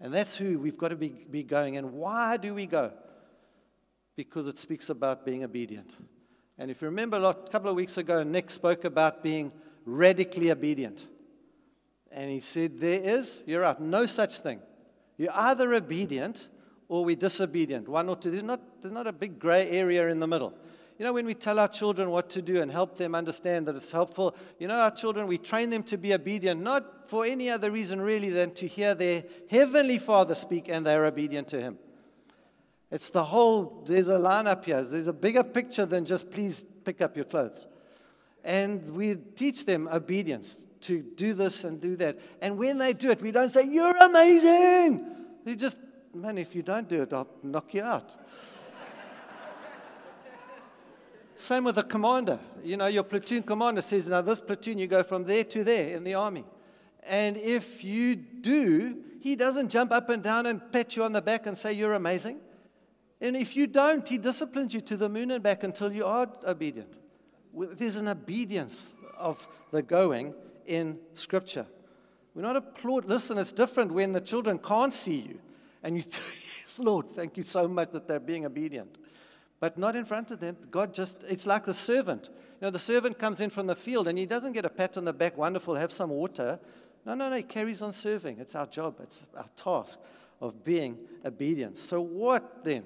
And 0.00 0.12
that's 0.12 0.36
who 0.36 0.58
we've 0.58 0.76
got 0.76 0.88
to 0.88 0.96
be, 0.96 1.08
be 1.08 1.42
going. 1.42 1.76
And 1.76 1.92
why 1.92 2.36
do 2.36 2.52
we 2.54 2.66
go? 2.66 2.92
Because 4.16 4.48
it 4.48 4.58
speaks 4.58 4.90
about 4.90 5.24
being 5.24 5.44
obedient. 5.44 5.96
And 6.58 6.70
if 6.70 6.82
you 6.82 6.88
remember 6.88 7.16
a 7.22 7.34
couple 7.34 7.70
of 7.70 7.76
weeks 7.76 7.96
ago, 7.96 8.22
Nick 8.22 8.50
spoke 8.50 8.84
about 8.84 9.22
being 9.22 9.52
radically 9.84 10.50
obedient. 10.50 11.06
And 12.10 12.30
he 12.30 12.40
said, 12.40 12.78
There 12.78 13.00
is, 13.00 13.42
you're 13.46 13.62
right, 13.62 13.80
no 13.80 14.06
such 14.06 14.38
thing. 14.38 14.60
You're 15.16 15.34
either 15.34 15.74
obedient 15.74 16.48
or 16.88 17.04
we're 17.04 17.16
disobedient. 17.16 17.88
One 17.88 18.08
or 18.08 18.16
two. 18.16 18.30
There's 18.30 18.42
not, 18.42 18.60
there's 18.82 18.94
not 18.94 19.06
a 19.06 19.12
big 19.12 19.38
gray 19.38 19.68
area 19.70 20.08
in 20.08 20.18
the 20.18 20.26
middle. 20.26 20.54
You 20.98 21.04
know, 21.04 21.12
when 21.12 21.26
we 21.26 21.34
tell 21.34 21.58
our 21.58 21.66
children 21.66 22.10
what 22.10 22.30
to 22.30 22.42
do 22.42 22.62
and 22.62 22.70
help 22.70 22.96
them 22.96 23.16
understand 23.16 23.66
that 23.66 23.74
it's 23.74 23.90
helpful, 23.90 24.36
you 24.60 24.68
know, 24.68 24.76
our 24.76 24.92
children, 24.92 25.26
we 25.26 25.38
train 25.38 25.70
them 25.70 25.82
to 25.84 25.96
be 25.96 26.14
obedient, 26.14 26.62
not 26.62 27.08
for 27.08 27.24
any 27.24 27.50
other 27.50 27.70
reason 27.70 28.00
really 28.00 28.30
than 28.30 28.52
to 28.52 28.68
hear 28.68 28.94
their 28.94 29.24
heavenly 29.50 29.98
Father 29.98 30.34
speak 30.34 30.68
and 30.68 30.86
they're 30.86 31.04
obedient 31.04 31.48
to 31.48 31.60
Him. 31.60 31.78
It's 32.92 33.10
the 33.10 33.24
whole, 33.24 33.82
there's 33.86 34.08
a 34.08 34.18
line 34.18 34.46
up 34.46 34.64
here. 34.64 34.82
There's 34.82 35.08
a 35.08 35.12
bigger 35.12 35.42
picture 35.42 35.84
than 35.84 36.04
just 36.04 36.30
please 36.30 36.64
pick 36.84 37.00
up 37.00 37.16
your 37.16 37.24
clothes. 37.24 37.66
And 38.44 38.94
we 38.94 39.16
teach 39.16 39.66
them 39.66 39.88
obedience 39.90 40.66
to 40.82 41.02
do 41.02 41.34
this 41.34 41.64
and 41.64 41.80
do 41.80 41.96
that. 41.96 42.18
And 42.40 42.56
when 42.56 42.78
they 42.78 42.92
do 42.92 43.10
it, 43.10 43.20
we 43.20 43.32
don't 43.32 43.48
say, 43.48 43.64
You're 43.64 43.96
amazing. 43.96 45.04
They 45.44 45.56
just, 45.56 45.80
man, 46.14 46.38
if 46.38 46.54
you 46.54 46.62
don't 46.62 46.88
do 46.88 47.02
it, 47.02 47.12
I'll 47.12 47.28
knock 47.42 47.74
you 47.74 47.82
out. 47.82 48.14
Same 51.36 51.64
with 51.64 51.74
the 51.74 51.82
commander. 51.82 52.38
You 52.62 52.76
know, 52.76 52.86
your 52.86 53.02
platoon 53.02 53.42
commander 53.42 53.80
says, 53.80 54.08
Now, 54.08 54.22
this 54.22 54.40
platoon, 54.40 54.78
you 54.78 54.86
go 54.86 55.02
from 55.02 55.24
there 55.24 55.44
to 55.44 55.64
there 55.64 55.96
in 55.96 56.04
the 56.04 56.14
army. 56.14 56.44
And 57.02 57.36
if 57.36 57.84
you 57.84 58.16
do, 58.16 58.98
he 59.20 59.36
doesn't 59.36 59.68
jump 59.68 59.92
up 59.92 60.08
and 60.10 60.22
down 60.22 60.46
and 60.46 60.60
pat 60.72 60.96
you 60.96 61.04
on 61.04 61.12
the 61.12 61.22
back 61.22 61.46
and 61.46 61.56
say, 61.56 61.72
You're 61.72 61.94
amazing. 61.94 62.38
And 63.20 63.36
if 63.36 63.56
you 63.56 63.66
don't, 63.66 64.08
he 64.08 64.18
disciplines 64.18 64.74
you 64.74 64.80
to 64.82 64.96
the 64.96 65.08
moon 65.08 65.30
and 65.30 65.42
back 65.42 65.64
until 65.64 65.92
you 65.92 66.04
are 66.04 66.28
obedient. 66.44 66.98
There's 67.54 67.96
an 67.96 68.08
obedience 68.08 68.94
of 69.16 69.46
the 69.70 69.82
going 69.82 70.34
in 70.66 70.98
Scripture. 71.14 71.66
We're 72.34 72.42
not 72.42 72.56
applaud. 72.56 73.04
Listen, 73.04 73.38
it's 73.38 73.52
different 73.52 73.92
when 73.92 74.12
the 74.12 74.20
children 74.20 74.58
can't 74.58 74.92
see 74.92 75.16
you 75.16 75.38
and 75.82 75.96
you, 75.96 76.02
yes, 76.60 76.78
Lord, 76.80 77.08
thank 77.08 77.36
you 77.36 77.42
so 77.42 77.68
much 77.68 77.92
that 77.92 78.08
they're 78.08 78.18
being 78.18 78.44
obedient. 78.46 78.98
But 79.64 79.78
not 79.78 79.96
in 79.96 80.04
front 80.04 80.30
of 80.30 80.40
them. 80.40 80.58
God 80.70 80.92
just, 80.92 81.24
it's 81.26 81.46
like 81.46 81.64
the 81.64 81.72
servant. 81.72 82.28
You 82.60 82.66
know, 82.66 82.70
the 82.70 82.78
servant 82.78 83.18
comes 83.18 83.40
in 83.40 83.48
from 83.48 83.66
the 83.66 83.74
field 83.74 84.08
and 84.08 84.18
he 84.18 84.26
doesn't 84.26 84.52
get 84.52 84.66
a 84.66 84.68
pat 84.68 84.98
on 84.98 85.06
the 85.06 85.12
back, 85.14 85.38
wonderful, 85.38 85.74
have 85.76 85.90
some 85.90 86.10
water. 86.10 86.60
No, 87.06 87.14
no, 87.14 87.30
no, 87.30 87.36
he 87.36 87.42
carries 87.42 87.80
on 87.82 87.94
serving. 87.94 88.40
It's 88.40 88.54
our 88.54 88.66
job, 88.66 88.96
it's 89.00 89.24
our 89.34 89.48
task 89.56 89.98
of 90.38 90.62
being 90.64 90.98
obedient. 91.24 91.78
So, 91.78 92.02
what 92.02 92.62
then? 92.62 92.84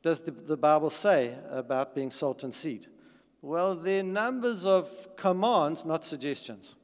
does 0.00 0.20
the, 0.20 0.30
the 0.30 0.56
Bible 0.56 0.88
say 0.88 1.34
about 1.50 1.94
being 1.94 2.10
salt 2.10 2.44
and 2.44 2.54
seed? 2.54 2.86
Well, 3.42 3.74
they're 3.74 4.02
numbers 4.02 4.64
of 4.64 5.16
commands, 5.16 5.84
not 5.84 6.02
suggestions. 6.02 6.76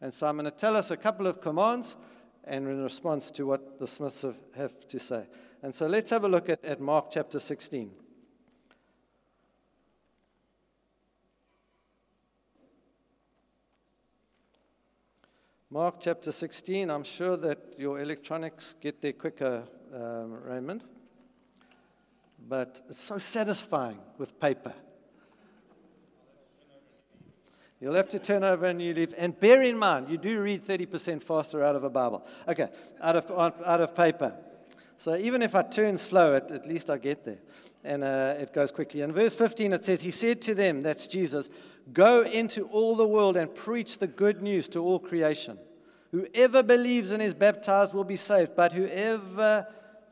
And 0.00 0.14
so 0.14 0.28
I'm 0.28 0.36
going 0.36 0.44
to 0.44 0.52
tell 0.52 0.76
us 0.76 0.92
a 0.92 0.96
couple 0.96 1.26
of 1.26 1.40
commands 1.40 1.96
and 2.44 2.68
in 2.68 2.84
response 2.84 3.32
to 3.32 3.46
what 3.46 3.80
the 3.80 3.86
Smiths 3.88 4.22
have, 4.22 4.36
have 4.56 4.86
to 4.86 5.00
say. 5.00 5.24
And 5.62 5.74
so 5.74 5.88
let's 5.88 6.10
have 6.10 6.22
a 6.22 6.28
look 6.28 6.48
at, 6.48 6.64
at 6.64 6.80
Mark 6.80 7.06
chapter 7.10 7.40
16. 7.40 7.90
Mark 15.76 15.96
chapter 16.00 16.32
16, 16.32 16.90
I'm 16.90 17.04
sure 17.04 17.36
that 17.36 17.74
your 17.76 18.00
electronics 18.00 18.76
get 18.80 19.02
there 19.02 19.12
quicker, 19.12 19.62
um, 19.92 20.32
Raymond 20.42 20.82
but 22.48 22.80
it's 22.88 22.98
so 22.98 23.18
satisfying 23.18 23.98
with 24.16 24.40
paper. 24.40 24.72
You'll 27.78 27.92
have 27.92 28.08
to 28.08 28.18
turn 28.18 28.42
over 28.42 28.64
a 28.64 28.72
new 28.72 28.94
leaf. 28.94 29.10
And 29.18 29.38
bear 29.38 29.60
in 29.60 29.76
mind, 29.76 30.08
you 30.08 30.16
do 30.16 30.40
read 30.40 30.64
30% 30.64 31.22
faster 31.22 31.62
out 31.62 31.76
of 31.76 31.84
a 31.84 31.90
Bible. 31.90 32.26
Okay, 32.48 32.68
out 33.02 33.16
of, 33.16 33.30
out 33.30 33.80
of 33.82 33.94
paper. 33.94 34.34
So 34.96 35.14
even 35.14 35.42
if 35.42 35.54
I 35.54 35.60
turn 35.60 35.98
slow, 35.98 36.36
at, 36.36 36.50
at 36.52 36.66
least 36.66 36.88
I 36.88 36.96
get 36.96 37.22
there. 37.22 37.40
And 37.84 38.02
uh, 38.02 38.36
it 38.38 38.54
goes 38.54 38.72
quickly. 38.72 39.02
In 39.02 39.12
verse 39.12 39.34
15, 39.34 39.74
it 39.74 39.84
says, 39.84 40.00
He 40.00 40.10
said 40.10 40.40
to 40.42 40.54
them, 40.54 40.80
that's 40.80 41.06
Jesus, 41.06 41.50
Go 41.92 42.22
into 42.22 42.64
all 42.68 42.96
the 42.96 43.06
world 43.06 43.36
and 43.36 43.54
preach 43.54 43.98
the 43.98 44.08
good 44.08 44.42
news 44.42 44.68
to 44.68 44.80
all 44.80 44.98
creation. 44.98 45.58
Whoever 46.16 46.62
believes 46.62 47.10
and 47.10 47.22
is 47.22 47.34
baptized 47.34 47.92
will 47.92 48.04
be 48.04 48.16
saved, 48.16 48.56
but 48.56 48.72
whoever 48.72 49.66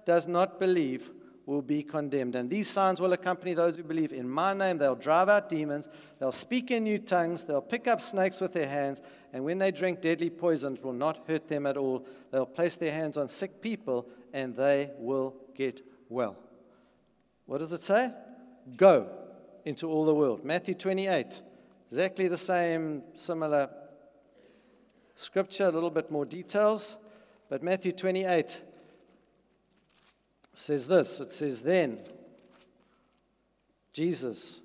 does 0.04 0.26
not 0.26 0.61
believe 0.61 1.11
will 1.46 1.62
be 1.62 1.82
condemned. 1.82 2.34
And 2.34 2.50
these 2.50 2.68
signs 2.68 3.00
will 3.00 3.14
accompany 3.14 3.54
those 3.54 3.76
who 3.76 3.84
believe 3.84 4.12
in 4.12 4.28
my 4.28 4.52
name. 4.52 4.76
They'll 4.76 4.96
drive 4.96 5.30
out 5.30 5.49
demons, 5.49 5.88
they'll 6.18 6.30
speak 6.30 6.70
in 6.70 6.84
new 6.84 6.99
tongues, 6.99 7.44
they'll 7.44 7.62
pick 7.62 7.88
up 7.88 8.02
snakes 8.02 8.42
with 8.42 8.52
their 8.52 8.68
hands, 8.68 9.00
and 9.32 9.44
when 9.44 9.56
they 9.56 9.70
drink 9.70 10.02
deadly 10.02 10.28
poison, 10.28 10.75
it 10.75 10.84
will 10.84 10.92
not 10.92 11.25
hurt 11.26 11.49
them 11.49 11.64
at 11.64 11.78
all. 11.78 12.06
They'll 12.30 12.44
place 12.44 12.76
their 12.76 12.92
hands 12.92 13.16
on 13.16 13.28
sick 13.28 13.62
people, 13.62 14.06
and 14.34 14.54
they 14.54 14.90
will 14.99 15.34
get 15.54 15.80
well. 16.11 16.37
What 17.46 17.58
does 17.58 17.73
it 17.73 17.82
say? 17.82 18.11
Go 18.76 19.08
into 19.64 19.88
all 19.88 20.04
the 20.04 20.14
world. 20.14 20.44
Matthew 20.44 20.75
28, 20.75 21.40
exactly 21.88 22.28
the 22.28 22.37
same, 22.37 23.04
similar 23.14 23.70
scripture, 25.16 25.66
a 25.66 25.71
little 25.71 25.90
bit 25.90 26.11
more 26.11 26.25
details. 26.25 26.97
But 27.49 27.62
Matthew 27.62 27.92
28, 27.92 28.62
says 30.54 30.87
this 30.87 31.21
it 31.21 31.33
says, 31.33 31.62
Then 31.62 32.00
Jesus, 33.92 34.61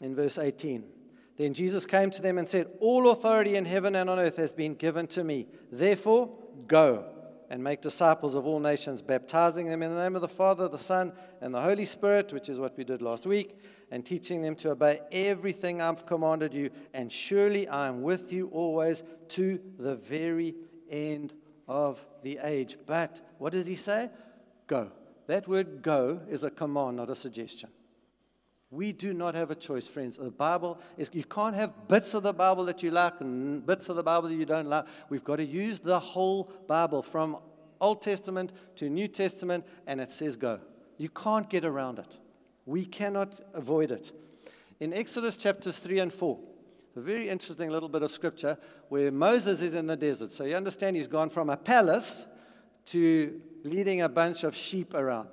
in 0.00 0.14
verse 0.14 0.38
18, 0.38 0.84
then 1.36 1.52
Jesus 1.52 1.84
came 1.84 2.10
to 2.10 2.22
them 2.22 2.38
and 2.38 2.48
said, 2.48 2.68
All 2.80 3.10
authority 3.10 3.56
in 3.56 3.64
heaven 3.64 3.94
and 3.94 4.08
on 4.08 4.18
earth 4.18 4.36
has 4.36 4.52
been 4.52 4.74
given 4.74 5.06
to 5.08 5.22
me. 5.22 5.46
Therefore, 5.70 6.34
go 6.66 7.04
and 7.50 7.62
make 7.62 7.80
disciples 7.80 8.34
of 8.34 8.46
all 8.46 8.58
nations, 8.58 9.02
baptizing 9.02 9.66
them 9.66 9.82
in 9.82 9.94
the 9.94 10.02
name 10.02 10.16
of 10.16 10.22
the 10.22 10.28
Father, 10.28 10.68
the 10.68 10.78
Son, 10.78 11.12
and 11.40 11.54
the 11.54 11.60
Holy 11.60 11.84
Spirit, 11.84 12.32
which 12.32 12.48
is 12.48 12.58
what 12.58 12.76
we 12.76 12.84
did 12.84 13.02
last 13.02 13.26
week, 13.26 13.60
and 13.90 14.04
teaching 14.04 14.42
them 14.42 14.56
to 14.56 14.70
obey 14.70 15.00
everything 15.12 15.80
I've 15.80 16.06
commanded 16.06 16.52
you. 16.52 16.70
And 16.92 17.10
surely 17.10 17.68
I 17.68 17.88
am 17.88 18.02
with 18.02 18.32
you 18.32 18.48
always 18.48 19.02
to 19.28 19.60
the 19.78 19.96
very 19.96 20.54
end 20.90 21.34
of 21.68 22.04
the 22.22 22.38
age. 22.42 22.78
But 22.86 23.20
what 23.38 23.52
does 23.52 23.66
he 23.66 23.74
say? 23.74 24.10
Go. 24.66 24.90
That 25.26 25.48
word 25.48 25.82
go 25.82 26.20
is 26.28 26.44
a 26.44 26.50
command, 26.50 26.96
not 26.96 27.10
a 27.10 27.14
suggestion. 27.14 27.70
We 28.70 28.92
do 28.92 29.14
not 29.14 29.34
have 29.34 29.50
a 29.50 29.54
choice, 29.54 29.86
friends. 29.86 30.16
The 30.16 30.30
Bible 30.30 30.78
is, 30.96 31.10
you 31.12 31.24
can't 31.24 31.54
have 31.54 31.88
bits 31.88 32.14
of 32.14 32.24
the 32.24 32.32
Bible 32.32 32.64
that 32.64 32.82
you 32.82 32.90
like 32.90 33.20
and 33.20 33.64
bits 33.64 33.88
of 33.88 33.96
the 33.96 34.02
Bible 34.02 34.28
that 34.28 34.34
you 34.34 34.44
don't 34.44 34.66
like. 34.66 34.86
We've 35.08 35.24
got 35.24 35.36
to 35.36 35.44
use 35.44 35.80
the 35.80 36.00
whole 36.00 36.50
Bible 36.66 37.02
from 37.02 37.38
Old 37.80 38.02
Testament 38.02 38.52
to 38.76 38.88
New 38.88 39.06
Testament, 39.06 39.64
and 39.86 40.00
it 40.00 40.10
says 40.10 40.36
go. 40.36 40.60
You 40.98 41.08
can't 41.08 41.48
get 41.48 41.64
around 41.64 41.98
it. 41.98 42.18
We 42.66 42.84
cannot 42.84 43.40
avoid 43.54 43.92
it. 43.92 44.12
In 44.80 44.92
Exodus 44.92 45.36
chapters 45.36 45.78
3 45.78 46.00
and 46.00 46.12
4, 46.12 46.38
a 46.96 47.00
very 47.00 47.28
interesting 47.28 47.70
little 47.70 47.88
bit 47.88 48.02
of 48.02 48.10
scripture 48.10 48.58
where 48.88 49.10
Moses 49.12 49.62
is 49.62 49.74
in 49.74 49.86
the 49.86 49.96
desert. 49.96 50.32
So 50.32 50.44
you 50.44 50.56
understand 50.56 50.96
he's 50.96 51.08
gone 51.08 51.30
from 51.30 51.48
a 51.50 51.56
palace 51.56 52.26
to 52.86 53.40
leading 53.64 54.02
a 54.02 54.08
bunch 54.08 54.44
of 54.44 54.56
sheep 54.56 54.94
around. 54.94 55.28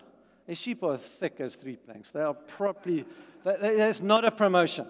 The 0.45 0.55
sheep 0.55 0.83
are 0.83 0.97
thick 0.97 1.39
as 1.39 1.55
three 1.55 1.77
planks. 1.77 2.11
They 2.11 2.21
are 2.21 2.33
properly, 2.33 3.05
that's 3.43 4.01
not 4.01 4.25
a 4.25 4.31
promotion. 4.31 4.87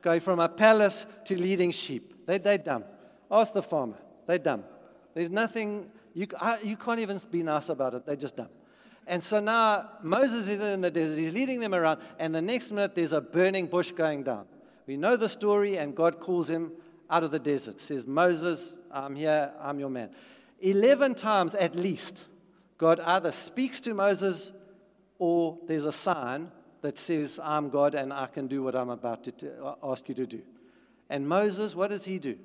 Going 0.00 0.20
from 0.20 0.40
a 0.40 0.48
palace 0.48 1.06
to 1.26 1.40
leading 1.40 1.70
sheep. 1.70 2.26
They, 2.26 2.38
they're 2.38 2.58
dumb. 2.58 2.84
Ask 3.30 3.52
the 3.52 3.62
farmer. 3.62 3.98
They're 4.26 4.38
dumb. 4.38 4.64
There's 5.14 5.30
nothing, 5.30 5.90
you, 6.14 6.26
you 6.62 6.76
can't 6.76 7.00
even 7.00 7.18
be 7.30 7.42
nice 7.42 7.68
about 7.68 7.94
it. 7.94 8.06
They're 8.06 8.16
just 8.16 8.36
dumb. 8.36 8.48
And 9.06 9.22
so 9.22 9.40
now 9.40 9.90
Moses 10.02 10.48
is 10.48 10.62
in 10.62 10.80
the 10.80 10.90
desert. 10.90 11.18
He's 11.18 11.32
leading 11.32 11.60
them 11.60 11.74
around. 11.74 12.00
And 12.18 12.34
the 12.34 12.42
next 12.42 12.70
minute, 12.70 12.94
there's 12.94 13.12
a 13.12 13.20
burning 13.20 13.66
bush 13.66 13.92
going 13.92 14.22
down. 14.22 14.46
We 14.86 14.96
know 14.96 15.16
the 15.16 15.28
story, 15.28 15.76
and 15.76 15.94
God 15.94 16.20
calls 16.20 16.48
him 16.48 16.72
out 17.10 17.24
of 17.24 17.30
the 17.30 17.38
desert. 17.38 17.80
Says, 17.80 18.06
Moses, 18.06 18.78
I'm 18.90 19.14
here, 19.14 19.52
I'm 19.60 19.78
your 19.78 19.90
man. 19.90 20.10
11 20.60 21.14
times 21.14 21.54
at 21.56 21.74
least, 21.74 22.26
God 22.78 23.00
either 23.00 23.32
speaks 23.32 23.80
to 23.80 23.94
Moses 23.94 24.52
or 25.18 25.58
there's 25.66 25.84
a 25.84 25.92
sign 25.92 26.50
that 26.80 26.98
says, 26.98 27.38
I'm 27.42 27.68
God 27.68 27.94
and 27.94 28.12
I 28.12 28.26
can 28.26 28.46
do 28.46 28.62
what 28.62 28.74
I'm 28.74 28.90
about 28.90 29.24
to 29.24 29.32
t- 29.32 29.48
ask 29.82 30.08
you 30.08 30.14
to 30.16 30.26
do. 30.26 30.42
And 31.08 31.28
Moses, 31.28 31.76
what 31.76 31.90
does 31.90 32.04
he 32.04 32.18
do? 32.18 32.38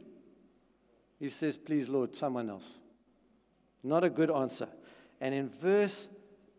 He 1.19 1.29
says, 1.29 1.57
Please, 1.57 1.89
Lord, 1.89 2.15
someone 2.15 2.49
else. 2.49 2.79
Not 3.83 4.03
a 4.03 4.09
good 4.09 4.29
answer. 4.29 4.67
And 5.19 5.33
in 5.33 5.49
verse 5.49 6.07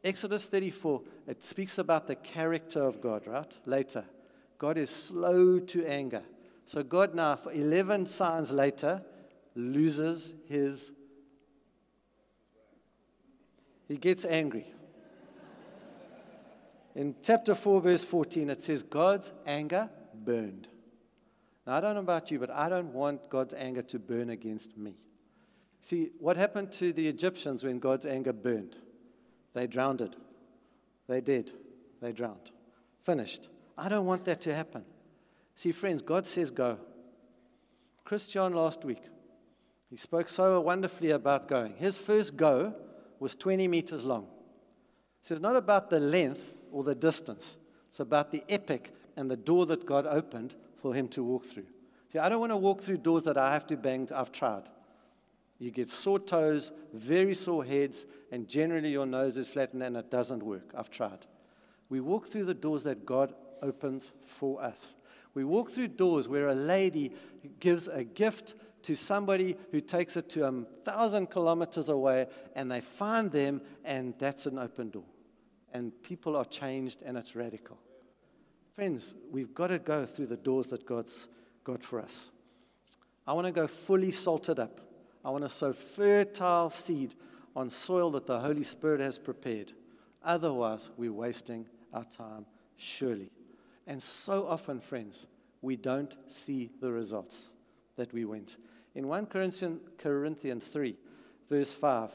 Exodus 0.05 0.47
34, 0.47 1.03
it 1.27 1.43
speaks 1.43 1.79
about 1.79 2.07
the 2.07 2.15
character 2.15 2.83
of 2.83 3.01
God, 3.01 3.27
right? 3.27 3.59
Later. 3.67 4.05
God 4.59 4.79
is 4.79 4.91
slow 4.91 5.59
to 5.59 5.87
anger. 5.87 6.23
So 6.65 6.83
God 6.83 7.15
now, 7.15 7.37
for 7.37 7.53
11 7.53 8.07
signs 8.07 8.53
later, 8.53 9.03
loses 9.55 10.35
his 10.47 10.93
He 13.89 13.97
gets 13.97 14.27
angry. 14.27 14.67
In 16.95 17.15
chapter 17.23 17.55
4, 17.55 17.81
verse 17.81 18.05
14, 18.05 18.51
it 18.51 18.63
says, 18.63 18.83
God's 18.83 19.33
anger 19.47 19.89
burned. 20.15 20.69
Now, 21.67 21.77
I 21.77 21.81
don't 21.81 21.95
know 21.95 22.01
about 22.01 22.31
you, 22.31 22.39
but 22.39 22.51
I 22.51 22.69
don't 22.69 22.93
want 22.93 23.31
God's 23.31 23.55
anger 23.55 23.83
to 23.83 23.99
burn 23.99 24.31
against 24.31 24.77
me. 24.77 24.95
See, 25.81 26.11
what 26.19 26.37
happened 26.37 26.73
to 26.73 26.93
the 26.93 27.09
Egyptians 27.09 27.65
when 27.65 27.79
God's 27.79 28.05
anger 28.05 28.33
burned? 28.33 28.77
They 29.55 29.67
drowned. 29.67 30.01
It. 30.01 30.15
They 31.07 31.21
did. 31.21 31.53
They 32.01 32.13
drowned. 32.13 32.51
Finished. 33.03 33.49
I 33.77 33.89
don't 33.89 34.07
want 34.07 34.25
that 34.25 34.41
to 34.43 34.55
happen. 34.55 34.85
See, 35.55 35.73
friends, 35.73 36.03
God 36.03 36.27
says 36.27 36.51
go. 36.51 36.79
Chris 38.05 38.29
John 38.29 38.53
last 38.55 38.85
week, 38.85 39.03
he 39.91 39.97
spoke 39.97 40.29
so 40.29 40.61
wonderfully 40.61 41.11
about 41.11 41.49
going. 41.49 41.75
His 41.77 41.99
first 41.99 42.37
go 42.37 42.75
was 43.21 43.35
20 43.35 43.69
meters 43.69 44.05
long. 44.05 44.27
So 45.21 45.35
it's 45.35 45.43
not 45.43 45.57
about 45.57 45.91
the 45.91 46.01
length 46.01 46.57
or 46.71 46.85
the 46.85 46.95
distance, 46.95 47.59
it's 47.89 48.01
about 48.01 48.31
the 48.31 48.45
epic 48.49 48.95
and 49.17 49.31
the 49.31 49.37
door 49.37 49.67
that 49.67 49.85
God 49.85 50.07
opened 50.07 50.55
for 50.81 50.95
him 50.95 51.09
to 51.09 51.23
walk 51.23 51.45
through. 51.45 51.67
See, 52.13 52.19
I 52.19 52.29
don't 52.29 52.41
want 52.41 52.53
to 52.53 52.57
walk 52.57 52.81
through 52.81 52.99
doors 52.99 53.25
that 53.25 53.37
I 53.37 53.53
have 53.53 53.67
to 53.67 53.77
bang. 53.77 54.09
I've 54.15 54.33
tried. 54.33 54.65
You 55.59 55.71
get 55.71 55.89
sore 55.89 56.21
toes, 56.21 56.71
very 56.93 57.35
sore 57.35 57.65
heads, 57.65 58.07
and 58.31 58.49
generally 58.49 58.91
your 58.91 59.07
nose 59.07 59.37
is 59.37 59.49
flattened 59.49 59.83
and 59.83 59.97
it 59.97 60.11
doesn't 60.11 60.43
work. 60.43 60.73
I've 60.77 60.91
tried. 60.91 61.27
We 61.89 62.01
walk 62.01 62.29
through 62.29 62.45
the 62.45 62.55
doors 62.55 62.85
that 62.85 63.05
God 63.05 63.35
opens 63.63 64.13
for 64.23 64.63
us. 64.63 64.97
We 65.35 65.45
walk 65.45 65.71
through 65.71 65.89
doors 65.89 66.29
where 66.29 66.49
a 66.49 66.55
lady 66.55 67.13
gives 67.61 67.89
a 67.89 68.05
gift 68.05 68.55
to 68.83 68.95
somebody 68.95 69.57
who 69.73 69.81
takes 69.81 70.17
it 70.17 70.29
to 70.31 70.47
a 70.47 70.65
thousand 70.85 71.31
kilometers 71.31 71.89
away, 71.89 72.27
and 72.55 72.71
they 72.71 72.81
find 72.81 73.31
them, 73.31 73.61
and 73.85 74.15
that's 74.19 74.47
an 74.47 74.59
open 74.59 74.91
door. 74.91 75.05
And 75.73 75.93
people 76.03 76.37
are 76.37 76.45
changed, 76.45 77.03
and 77.03 77.17
it's 77.17 77.35
radical. 77.35 77.79
Friends, 78.75 79.15
we've 79.31 79.53
got 79.53 79.69
to 79.69 79.79
go 79.79 80.07
through 80.07 80.27
the 80.27 80.37
doors 80.37 80.69
that 80.69 80.87
God's 80.87 81.29
got 81.65 81.83
for 81.83 82.01
us. 82.01 82.31
I 83.27 83.33
want 83.33 83.47
to 83.47 83.53
go 83.53 83.67
fully 83.67 84.13
salted 84.13 84.59
up. 84.59 84.81
I 85.29 85.31
want 85.31 85.45
to 85.45 85.51
sow 85.51 85.75
fertile 85.75 86.71
seed 86.71 87.15
on 87.55 87.69
soil 87.69 88.11
that 88.13 88.25
the 88.25 88.41
Holy 88.41 88.63
Spirit 88.63 89.03
has 89.03 89.19
prepared. 89.19 89.75
Otherwise, 90.25 90.89
we're 90.97 91.13
wasting 91.13 91.67
our 91.93 92.05
time, 92.05 92.47
surely. 92.79 93.31
And 93.87 94.03
so 94.03 94.47
often, 94.47 94.81
friends, 94.81 95.27
we 95.61 95.77
don't 95.77 96.17
see 96.29 96.71
the 96.81 96.91
results 96.91 97.51
that 97.97 98.11
we 98.15 98.25
went. 98.25 98.57
In 98.95 99.07
1 99.07 99.27
Corinthians 99.27 100.69
3, 100.69 100.97
verse 101.51 101.75
5, 101.75 102.11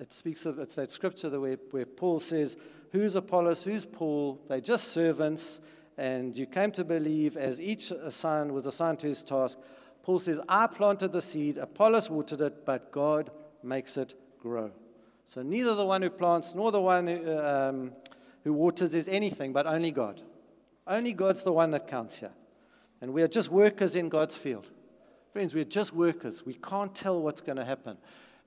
it 0.00 0.12
speaks 0.12 0.44
of 0.44 0.58
it's 0.58 0.74
that 0.74 0.90
scripture 0.90 1.30
where, 1.38 1.58
where 1.70 1.86
Paul 1.86 2.18
says, 2.18 2.56
Who's 2.90 3.14
Apollos? 3.14 3.62
Who's 3.62 3.84
Paul? 3.84 4.40
They're 4.48 4.60
just 4.60 4.88
servants, 4.88 5.60
and 5.96 6.36
you 6.36 6.46
came 6.46 6.72
to 6.72 6.82
believe 6.82 7.36
as 7.36 7.60
each 7.60 7.92
assigned 7.92 8.50
was 8.50 8.66
assigned 8.66 8.98
to 8.98 9.06
his 9.06 9.22
task. 9.22 9.60
Paul 10.08 10.20
says, 10.20 10.40
I 10.48 10.66
planted 10.68 11.12
the 11.12 11.20
seed, 11.20 11.58
Apollos 11.58 12.08
watered 12.08 12.40
it, 12.40 12.64
but 12.64 12.92
God 12.92 13.30
makes 13.62 13.98
it 13.98 14.14
grow. 14.40 14.70
So 15.26 15.42
neither 15.42 15.74
the 15.74 15.84
one 15.84 16.00
who 16.00 16.08
plants 16.08 16.54
nor 16.54 16.72
the 16.72 16.80
one 16.80 17.08
who, 17.08 17.38
um, 17.38 17.92
who 18.42 18.54
waters 18.54 18.94
is 18.94 19.06
anything, 19.06 19.52
but 19.52 19.66
only 19.66 19.90
God. 19.90 20.22
Only 20.86 21.12
God's 21.12 21.42
the 21.42 21.52
one 21.52 21.72
that 21.72 21.86
counts 21.86 22.20
here. 22.20 22.30
And 23.02 23.12
we 23.12 23.20
are 23.20 23.28
just 23.28 23.50
workers 23.50 23.94
in 23.96 24.08
God's 24.08 24.34
field. 24.34 24.70
Friends, 25.34 25.52
we're 25.52 25.64
just 25.64 25.92
workers. 25.92 26.46
We 26.46 26.54
can't 26.54 26.94
tell 26.94 27.20
what's 27.20 27.42
going 27.42 27.58
to 27.58 27.66
happen. 27.66 27.98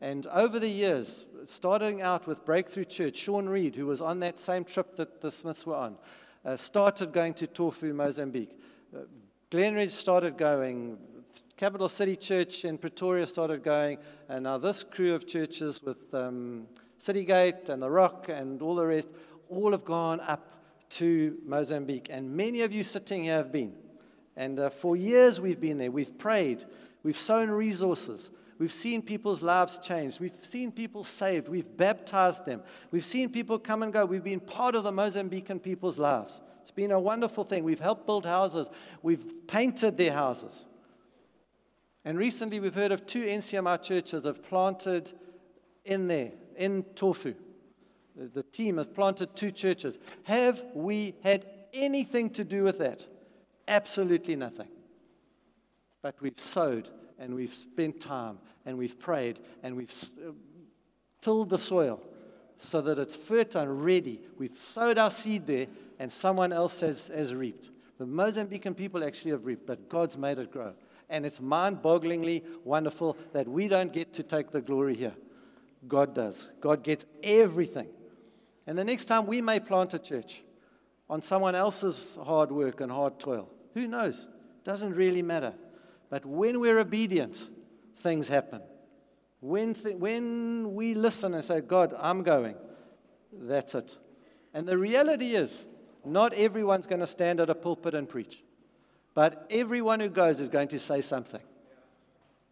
And 0.01 0.25
over 0.33 0.57
the 0.57 0.67
years, 0.67 1.27
starting 1.45 2.01
out 2.01 2.25
with 2.25 2.43
Breakthrough 2.43 2.85
Church, 2.85 3.17
Sean 3.17 3.47
Reed, 3.47 3.75
who 3.75 3.85
was 3.85 4.01
on 4.01 4.19
that 4.21 4.39
same 4.39 4.63
trip 4.63 4.95
that 4.95 5.21
the 5.21 5.29
Smiths 5.29 5.67
were 5.67 5.75
on, 5.75 5.97
uh, 6.43 6.57
started 6.57 7.13
going 7.13 7.35
to 7.35 7.45
Tofo, 7.45 7.93
Mozambique. 7.93 8.57
Uh, 8.91 9.01
Glenridge 9.51 9.91
started 9.91 10.39
going. 10.39 10.97
Capital 11.61 11.87
City 11.87 12.15
Church 12.15 12.65
in 12.65 12.75
Pretoria 12.75 13.27
started 13.27 13.61
going. 13.61 13.99
And 14.27 14.45
now 14.45 14.57
this 14.57 14.81
crew 14.83 15.13
of 15.13 15.27
churches 15.27 15.83
with 15.83 16.11
um, 16.11 16.65
Citygate 16.99 17.69
and 17.69 17.79
The 17.79 17.87
Rock 17.87 18.29
and 18.29 18.63
all 18.63 18.73
the 18.73 18.87
rest, 18.87 19.09
all 19.47 19.71
have 19.71 19.85
gone 19.85 20.21
up 20.21 20.43
to 20.89 21.37
Mozambique. 21.45 22.07
And 22.09 22.35
many 22.35 22.63
of 22.63 22.73
you 22.73 22.81
sitting 22.81 23.25
here 23.25 23.35
have 23.35 23.51
been. 23.51 23.73
And 24.35 24.59
uh, 24.59 24.71
for 24.71 24.95
years 24.95 25.39
we've 25.39 25.61
been 25.61 25.77
there. 25.77 25.91
We've 25.91 26.17
prayed. 26.17 26.65
We've 27.03 27.15
sown 27.15 27.51
resources. 27.51 28.31
We've 28.57 28.71
seen 28.71 29.03
people's 29.03 29.43
lives 29.43 29.77
change. 29.77 30.19
We've 30.19 30.33
seen 30.41 30.71
people 30.71 31.03
saved. 31.03 31.47
We've 31.47 31.77
baptized 31.77 32.43
them. 32.43 32.63
We've 32.89 33.05
seen 33.05 33.29
people 33.29 33.59
come 33.59 33.83
and 33.83 33.93
go. 33.93 34.03
We've 34.03 34.23
been 34.23 34.39
part 34.39 34.73
of 34.73 34.83
the 34.83 34.91
Mozambican 34.91 35.61
people's 35.61 35.99
lives. 35.99 36.41
It's 36.59 36.71
been 36.71 36.89
a 36.89 36.99
wonderful 36.99 37.43
thing. 37.43 37.63
We've 37.63 37.79
helped 37.79 38.07
build 38.07 38.25
houses. 38.25 38.71
We've 39.03 39.45
painted 39.45 39.97
their 39.97 40.13
houses. 40.13 40.65
And 42.03 42.17
recently 42.17 42.59
we've 42.59 42.73
heard 42.73 42.91
of 42.91 43.05
two 43.05 43.23
NCMI 43.23 43.81
churches 43.83 44.25
have 44.25 44.43
planted 44.43 45.11
in 45.85 46.07
there, 46.07 46.31
in 46.55 46.83
Tofo. 46.95 47.35
The 48.15 48.43
team 48.43 48.77
has 48.77 48.87
planted 48.87 49.35
two 49.35 49.51
churches. 49.51 49.99
Have 50.23 50.63
we 50.73 51.15
had 51.23 51.45
anything 51.73 52.29
to 52.31 52.43
do 52.43 52.63
with 52.63 52.79
that? 52.79 53.07
Absolutely 53.67 54.35
nothing. 54.35 54.67
But 56.01 56.15
we've 56.21 56.39
sowed 56.39 56.89
and 57.19 57.35
we've 57.35 57.53
spent 57.53 57.99
time 57.99 58.39
and 58.65 58.77
we've 58.77 58.99
prayed 58.99 59.39
and 59.63 59.75
we've 59.77 59.93
uh, 60.27 60.31
tilled 61.21 61.49
the 61.49 61.57
soil 61.57 62.01
so 62.57 62.81
that 62.81 62.99
it's 62.99 63.15
fertile 63.15 63.63
and 63.63 63.85
ready. 63.85 64.19
We've 64.37 64.55
sowed 64.55 64.97
our 64.97 65.11
seed 65.11 65.45
there 65.45 65.67
and 65.99 66.11
someone 66.11 66.51
else 66.51 66.81
has, 66.81 67.09
has 67.09 67.33
reaped. 67.33 67.69
The 67.97 68.05
Mozambican 68.05 68.75
people 68.75 69.03
actually 69.03 69.31
have 69.31 69.45
reaped, 69.45 69.67
but 69.67 69.87
God's 69.87 70.17
made 70.17 70.39
it 70.39 70.51
grow. 70.51 70.73
And 71.11 71.25
it's 71.25 71.41
mind 71.41 71.83
bogglingly 71.83 72.43
wonderful 72.63 73.17
that 73.33 73.47
we 73.47 73.67
don't 73.67 73.93
get 73.93 74.13
to 74.13 74.23
take 74.23 74.49
the 74.49 74.61
glory 74.61 74.95
here. 74.95 75.13
God 75.87 76.15
does. 76.15 76.49
God 76.59 76.83
gets 76.83 77.05
everything. 77.21 77.89
And 78.65 78.77
the 78.77 78.83
next 78.83 79.05
time 79.05 79.27
we 79.27 79.41
may 79.41 79.59
plant 79.59 79.93
a 79.93 79.99
church 79.99 80.41
on 81.09 81.21
someone 81.21 81.53
else's 81.53 82.17
hard 82.23 82.51
work 82.51 82.79
and 82.79 82.91
hard 82.91 83.19
toil. 83.19 83.49
Who 83.73 83.87
knows? 83.87 84.29
Doesn't 84.63 84.93
really 84.93 85.21
matter. 85.21 85.53
But 86.09 86.25
when 86.25 86.59
we're 86.59 86.79
obedient, 86.79 87.49
things 87.97 88.29
happen. 88.29 88.61
When, 89.41 89.73
th- 89.73 89.95
when 89.95 90.73
we 90.73 90.93
listen 90.93 91.33
and 91.33 91.43
say, 91.43 91.61
God, 91.61 91.93
I'm 91.99 92.23
going, 92.23 92.55
that's 93.33 93.75
it. 93.75 93.97
And 94.53 94.67
the 94.67 94.77
reality 94.77 95.31
is, 95.31 95.65
not 96.05 96.33
everyone's 96.33 96.87
going 96.87 96.99
to 96.99 97.07
stand 97.07 97.39
at 97.39 97.49
a 97.49 97.55
pulpit 97.55 97.93
and 97.95 98.07
preach. 98.07 98.43
But 99.13 99.45
everyone 99.49 99.99
who 99.99 100.09
goes 100.09 100.39
is 100.39 100.49
going 100.49 100.69
to 100.69 100.79
say 100.79 101.01
something. 101.01 101.41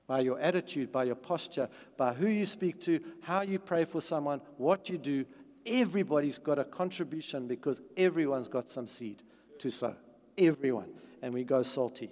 By 0.08 0.22
your 0.22 0.40
attitude, 0.40 0.92
by 0.92 1.04
your 1.04 1.16
posture, 1.16 1.70
by 1.96 2.14
who 2.14 2.28
you 2.28 2.46
speak 2.46 2.82
to, 2.82 3.00
how 3.22 3.42
you 3.42 3.60
pray 3.60 3.86
for 3.86 4.02
someone, 4.02 4.42
what 4.58 4.90
you 4.90 4.98
do, 4.98 5.26
everybody's 5.66 6.38
got 6.38 6.58
a 6.58 6.64
contribution 6.64 7.48
because 7.48 7.80
everyone's 7.96 8.48
got 8.48 8.70
some 8.70 8.88
seed 8.88 9.22
to 9.60 9.70
sow. 9.70 9.96
Everyone. 10.38 10.90
And 11.22 11.34
we 11.34 11.44
go 11.44 11.64
salty. 11.64 12.12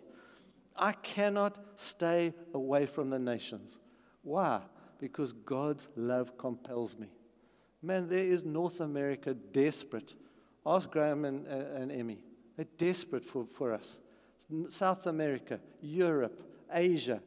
I 0.75 0.91
cannot 0.91 1.57
stay 1.75 2.33
away 2.53 2.85
from 2.85 3.09
the 3.09 3.17
nations. 3.17 3.79
Why? 4.21 4.61
Because 4.99 5.31
God's 5.31 5.87
love 5.95 6.37
compels 6.37 6.97
me. 6.97 7.07
Man, 7.81 8.09
there 8.09 8.25
is 8.25 8.43
North 8.43 8.79
America 8.79 9.33
desperate. 9.33 10.15
Ask 10.65 10.91
Graham 10.91 11.25
and, 11.25 11.47
uh, 11.47 11.79
and 11.81 11.91
Emmy. 11.91 12.19
They're 12.55 12.65
desperate 12.77 13.23
for, 13.23 13.45
for 13.45 13.73
us. 13.73 13.97
South 14.69 15.07
America, 15.07 15.59
Europe, 15.81 16.41
Asia, 16.71 17.21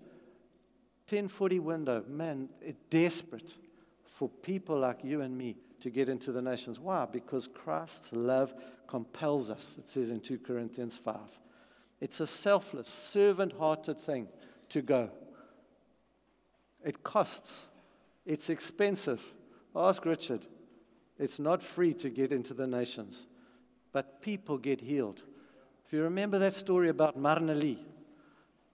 1040 1.09 1.59
window, 1.59 2.05
man, 2.09 2.49
desperate 2.89 3.57
for 4.05 4.29
people 4.29 4.79
like 4.79 5.05
you 5.05 5.21
and 5.21 5.37
me 5.37 5.57
to 5.81 5.91
get 5.91 6.09
into 6.09 6.33
the 6.33 6.43
nations. 6.43 6.79
Why? 6.79 7.07
Because 7.07 7.47
Christ's 7.47 8.13
love 8.13 8.55
compels 8.87 9.51
us, 9.51 9.77
it 9.79 9.89
says 9.89 10.11
in 10.11 10.21
2 10.21 10.39
Corinthians 10.39 10.97
5. 10.97 11.17
It's 12.01 12.21
a 12.21 12.27
selfless, 12.27 12.89
servant 12.89 13.53
hearted 13.59 14.01
thing 14.01 14.29
to 14.71 14.83
go. 14.83 15.11
It 16.85 17.03
costs, 17.03 17.67
it's 18.25 18.49
expensive. 18.49 19.35
Ask 19.77 20.05
Richard. 20.07 20.47
It's 21.19 21.39
not 21.39 21.63
free 21.63 21.93
to 21.95 22.09
get 22.09 22.33
into 22.33 22.55
the 22.55 22.67
nations, 22.67 23.27
but 23.93 24.23
people 24.23 24.57
get 24.57 24.81
healed. 24.81 25.23
If 25.91 25.95
you 25.95 26.05
remember 26.05 26.39
that 26.39 26.55
story 26.55 26.89
about 26.89 27.19
Marnalee, 27.21 27.79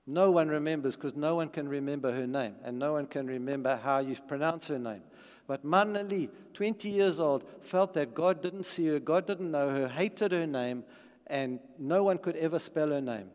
no 0.07 0.33
one 0.33 0.49
remembers 0.49 0.97
because 0.97 1.17
no 1.17 1.37
one 1.37 1.49
can 1.49 1.67
remember 1.67 2.13
her 2.13 2.27
name, 2.27 2.57
and 2.63 2.79
no 2.79 2.93
one 2.93 3.07
can 3.07 3.27
remember 3.27 3.81
how 3.83 4.01
you 4.01 4.17
pronounce 4.29 4.69
her 4.69 4.79
name. 4.79 5.01
But 5.47 5.65
Marnalee, 5.65 6.29
20 6.53 6.91
years 6.91 7.19
old, 7.19 7.45
felt 7.63 7.95
that 7.95 8.13
God 8.13 8.43
didn't 8.43 8.65
see 8.65 8.89
her, 8.89 8.99
God 8.99 9.27
didn't 9.27 9.51
know 9.51 9.71
her, 9.71 9.89
hated 9.89 10.33
her 10.33 10.47
name, 10.47 10.85
and 11.27 11.59
no 11.79 12.03
one 12.05 12.19
could 12.19 12.37
ever 12.37 12.59
spell 12.59 12.91
her 12.91 13.01
name. 13.01 13.31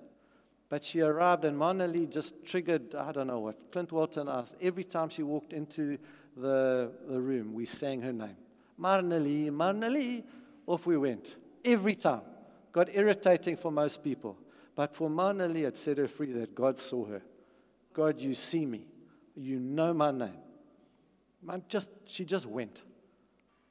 But 0.70 0.86
she 0.86 1.02
arrived, 1.02 1.44
and 1.44 1.58
Marnalee 1.58 2.08
just 2.08 2.46
triggered, 2.46 2.94
I 2.94 3.12
don't 3.12 3.26
know 3.26 3.40
what. 3.40 3.72
Clint 3.72 3.92
Walton 3.92 4.30
asked, 4.30 4.58
every 4.62 4.84
time 4.84 5.10
she 5.10 5.24
walked 5.24 5.54
into 5.54 5.98
the, 6.38 6.92
the 7.10 7.20
room, 7.20 7.56
we 7.56 7.66
sang 7.66 8.04
her 8.04 8.14
name 8.14 8.38
Marnali, 8.80 9.50
Marnali, 9.50 10.24
off 10.68 10.86
we 10.86 10.98
went. 10.98 11.36
Every 11.66 11.96
time. 11.96 12.22
Got 12.72 12.96
irritating 12.96 13.58
for 13.58 13.72
most 13.72 14.04
people. 14.04 14.38
But 14.76 14.96
for 14.96 15.10
Marnali, 15.10 15.68
it 15.68 15.78
set 15.78 15.98
her 15.98 16.08
free 16.08 16.32
that 16.34 16.56
God 16.56 16.78
saw 16.78 17.06
her. 17.06 17.22
God, 17.94 18.20
you 18.20 18.34
see 18.34 18.66
me. 18.66 18.86
You 19.36 19.60
know 19.60 19.94
my 19.94 20.12
name. 20.12 20.38
Just, 21.68 21.92
she 22.06 22.24
just 22.24 22.46
went. 22.46 22.84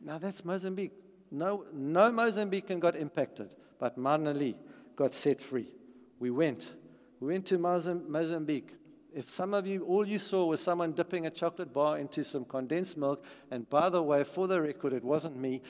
Now 0.01 0.19
that's 0.19 0.45
Mozambique. 0.45 0.93
No, 1.31 1.65
no 1.73 2.11
Mozambican 2.11 2.81
got 2.81 2.97
impacted, 2.97 3.55
but 3.79 3.99
Marnali 3.99 4.57
got 4.97 5.15
set 5.15 5.41
free. 5.41 5.71
We 6.19 6.31
went. 6.31 6.75
We 7.21 7.29
went 7.29 7.47
to 7.47 7.59
Mozambique. 7.59 8.75
If 9.15 9.29
some 9.29 9.55
of 9.55 9.67
you, 9.67 9.85
all 9.85 10.07
you 10.07 10.19
saw 10.19 10.47
was 10.47 10.63
someone 10.63 10.93
dipping 10.93 11.27
a 11.27 11.31
chocolate 11.31 11.73
bar 11.73 11.99
into 11.99 12.23
some 12.25 12.45
condensed 12.45 12.97
milk, 12.97 13.25
and 13.51 13.69
by 13.69 13.89
the 13.89 14.03
way, 14.03 14.25
for 14.25 14.47
the 14.47 14.61
record, 14.61 14.93
it 14.93 15.05
wasn't 15.05 15.37
me, 15.37 15.63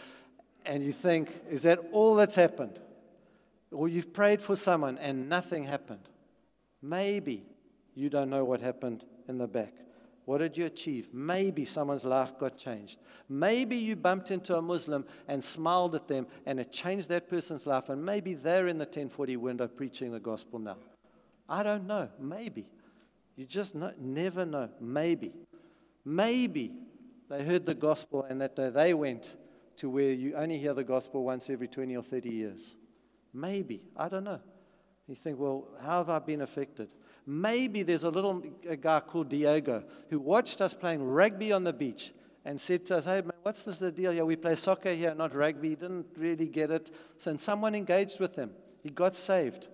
and 0.64 0.84
you 0.84 0.92
think, 0.92 1.40
is 1.48 1.62
that 1.62 1.78
all 1.92 2.14
that's 2.14 2.34
happened? 2.34 2.78
Or 3.70 3.88
you've 3.88 4.12
prayed 4.12 4.42
for 4.42 4.56
someone 4.56 4.98
and 4.98 5.28
nothing 5.28 5.64
happened. 5.64 6.09
Maybe 6.83 7.44
you 7.94 8.09
don't 8.09 8.30
know 8.30 8.44
what 8.44 8.61
happened 8.61 9.04
in 9.28 9.38
the 9.38 9.46
back. 9.46 9.74
What 10.24 10.38
did 10.38 10.56
you 10.56 10.66
achieve? 10.66 11.09
Maybe 11.12 11.64
someone's 11.64 12.04
life 12.04 12.38
got 12.38 12.56
changed. 12.56 13.00
Maybe 13.28 13.76
you 13.76 13.96
bumped 13.96 14.30
into 14.30 14.56
a 14.56 14.62
Muslim 14.62 15.04
and 15.26 15.42
smiled 15.42 15.94
at 15.94 16.09
them 16.09 16.26
and 16.46 16.61
it 16.61 16.72
changed 16.72 17.09
that 17.09 17.28
person's 17.28 17.66
life. 17.66 17.88
And 17.88 18.04
maybe 18.04 18.35
they're 18.35 18.68
in 18.68 18.78
the 18.78 18.85
1040 18.85 19.37
window 19.37 19.66
preaching 19.66 20.12
the 20.12 20.20
gospel 20.20 20.59
now. 20.59 20.76
I 21.48 21.62
don't 21.62 21.87
know. 21.87 22.09
Maybe. 22.20 22.66
You 23.37 23.44
just 23.44 23.74
know, 23.74 23.92
never 23.98 24.46
know. 24.46 24.68
Maybe. 24.80 25.33
Maybe 26.04 26.72
they 27.28 27.44
heard 27.44 27.66
the 27.66 27.74
gospel 27.74 28.24
and 28.28 28.40
that 28.40 28.56
they 28.56 28.94
went 28.94 29.35
to 29.76 29.88
where 29.88 30.12
you 30.12 30.35
only 30.35 30.59
hear 30.59 30.74
the 30.74 30.85
gospel 30.85 31.24
once 31.24 31.50
every 31.50 31.66
20 31.68 31.96
or 31.96 32.02
30 32.02 32.30
years. 32.30 32.76
Maybe. 33.32 33.82
I 33.96 34.08
don't 34.08 34.24
know. 34.24 34.40
You 35.06 35.14
think, 35.14 35.38
well, 35.38 35.66
how 35.80 35.98
have 35.98 36.08
I 36.08 36.18
been 36.20 36.40
affected? 36.40 36.88
Maybe 37.26 37.82
there's 37.82 38.04
a 38.04 38.10
little 38.10 38.42
guy 38.80 39.00
called 39.00 39.28
Diego 39.28 39.84
who 40.08 40.20
watched 40.20 40.60
us 40.60 40.74
playing 40.74 41.02
rugby 41.02 41.52
on 41.52 41.64
the 41.64 41.72
beach 41.72 42.12
and 42.44 42.60
said 42.60 42.86
to 42.86 42.96
us, 42.96 43.04
Hey, 43.04 43.20
man, 43.20 43.32
what's 43.42 43.62
this 43.62 43.78
the 43.78 43.92
deal 43.92 44.12
here? 44.12 44.24
We 44.24 44.36
play 44.36 44.54
soccer 44.54 44.92
here, 44.92 45.14
not 45.14 45.34
rugby. 45.34 45.70
He 45.70 45.74
didn't 45.74 46.06
really 46.16 46.46
get 46.46 46.70
it. 46.70 46.90
So 47.18 47.36
someone 47.36 47.74
engaged 47.74 48.20
with 48.20 48.36
him. 48.36 48.52
He 48.82 48.90
got 48.90 49.14
saved. 49.14 49.68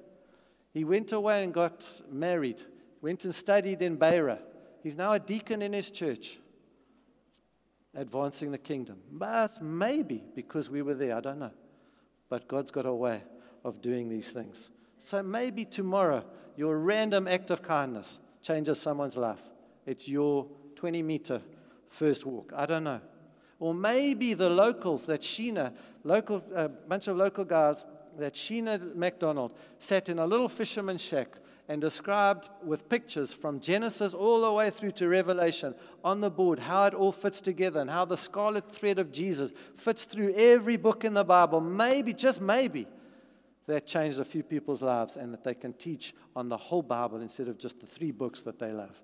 He 0.72 0.84
went 0.84 1.12
away 1.12 1.44
and 1.44 1.54
got 1.54 2.02
married, 2.10 2.62
went 3.00 3.24
and 3.24 3.34
studied 3.34 3.80
in 3.80 3.96
Beira. 3.96 4.40
He's 4.82 4.96
now 4.96 5.12
a 5.12 5.20
deacon 5.20 5.62
in 5.62 5.72
his 5.72 5.90
church, 5.90 6.38
advancing 7.94 8.52
the 8.52 8.58
kingdom. 8.58 8.98
But 9.10 9.62
maybe 9.62 10.22
because 10.34 10.68
we 10.68 10.82
were 10.82 10.94
there, 10.94 11.16
I 11.16 11.20
don't 11.20 11.38
know. 11.38 11.52
But 12.28 12.48
God's 12.48 12.70
got 12.70 12.84
a 12.84 12.92
way 12.92 13.22
of 13.66 13.82
doing 13.82 14.08
these 14.08 14.30
things. 14.30 14.70
So 14.98 15.22
maybe 15.22 15.64
tomorrow, 15.64 16.24
your 16.56 16.78
random 16.78 17.26
act 17.26 17.50
of 17.50 17.62
kindness 17.62 18.20
changes 18.40 18.80
someone's 18.80 19.16
life. 19.16 19.42
It's 19.84 20.08
your 20.08 20.46
20 20.76 21.02
meter 21.02 21.42
first 21.88 22.24
walk. 22.24 22.52
I 22.54 22.64
don't 22.64 22.84
know. 22.84 23.00
Or 23.58 23.74
maybe 23.74 24.34
the 24.34 24.48
locals 24.48 25.06
that 25.06 25.20
Sheena, 25.20 25.74
local, 26.04 26.44
a 26.54 26.68
bunch 26.68 27.08
of 27.08 27.16
local 27.16 27.44
guys 27.44 27.84
that 28.18 28.34
Sheena 28.34 28.94
McDonald 28.94 29.52
sat 29.80 30.08
in 30.08 30.20
a 30.20 30.26
little 30.26 30.48
fisherman's 30.48 31.02
shack 31.02 31.28
and 31.68 31.80
described 31.80 32.48
with 32.64 32.88
pictures 32.88 33.32
from 33.32 33.58
Genesis 33.58 34.14
all 34.14 34.42
the 34.42 34.52
way 34.52 34.70
through 34.70 34.92
to 34.92 35.08
Revelation 35.08 35.74
on 36.04 36.20
the 36.20 36.30
board 36.30 36.60
how 36.60 36.84
it 36.84 36.94
all 36.94 37.10
fits 37.10 37.40
together 37.40 37.80
and 37.80 37.90
how 37.90 38.04
the 38.04 38.16
scarlet 38.16 38.70
thread 38.70 39.00
of 39.00 39.10
Jesus 39.10 39.52
fits 39.74 40.04
through 40.04 40.32
every 40.36 40.76
book 40.76 41.04
in 41.04 41.14
the 41.14 41.24
Bible. 41.24 41.60
Maybe, 41.60 42.12
just 42.12 42.40
maybe, 42.40 42.86
that 43.66 43.86
changed 43.86 44.20
a 44.20 44.24
few 44.24 44.42
people's 44.42 44.82
lives 44.82 45.16
and 45.16 45.32
that 45.32 45.44
they 45.44 45.54
can 45.54 45.72
teach 45.72 46.14
on 46.34 46.48
the 46.48 46.56
whole 46.56 46.82
Bible 46.82 47.20
instead 47.20 47.48
of 47.48 47.58
just 47.58 47.80
the 47.80 47.86
three 47.86 48.12
books 48.12 48.42
that 48.42 48.58
they 48.58 48.72
love. 48.72 49.00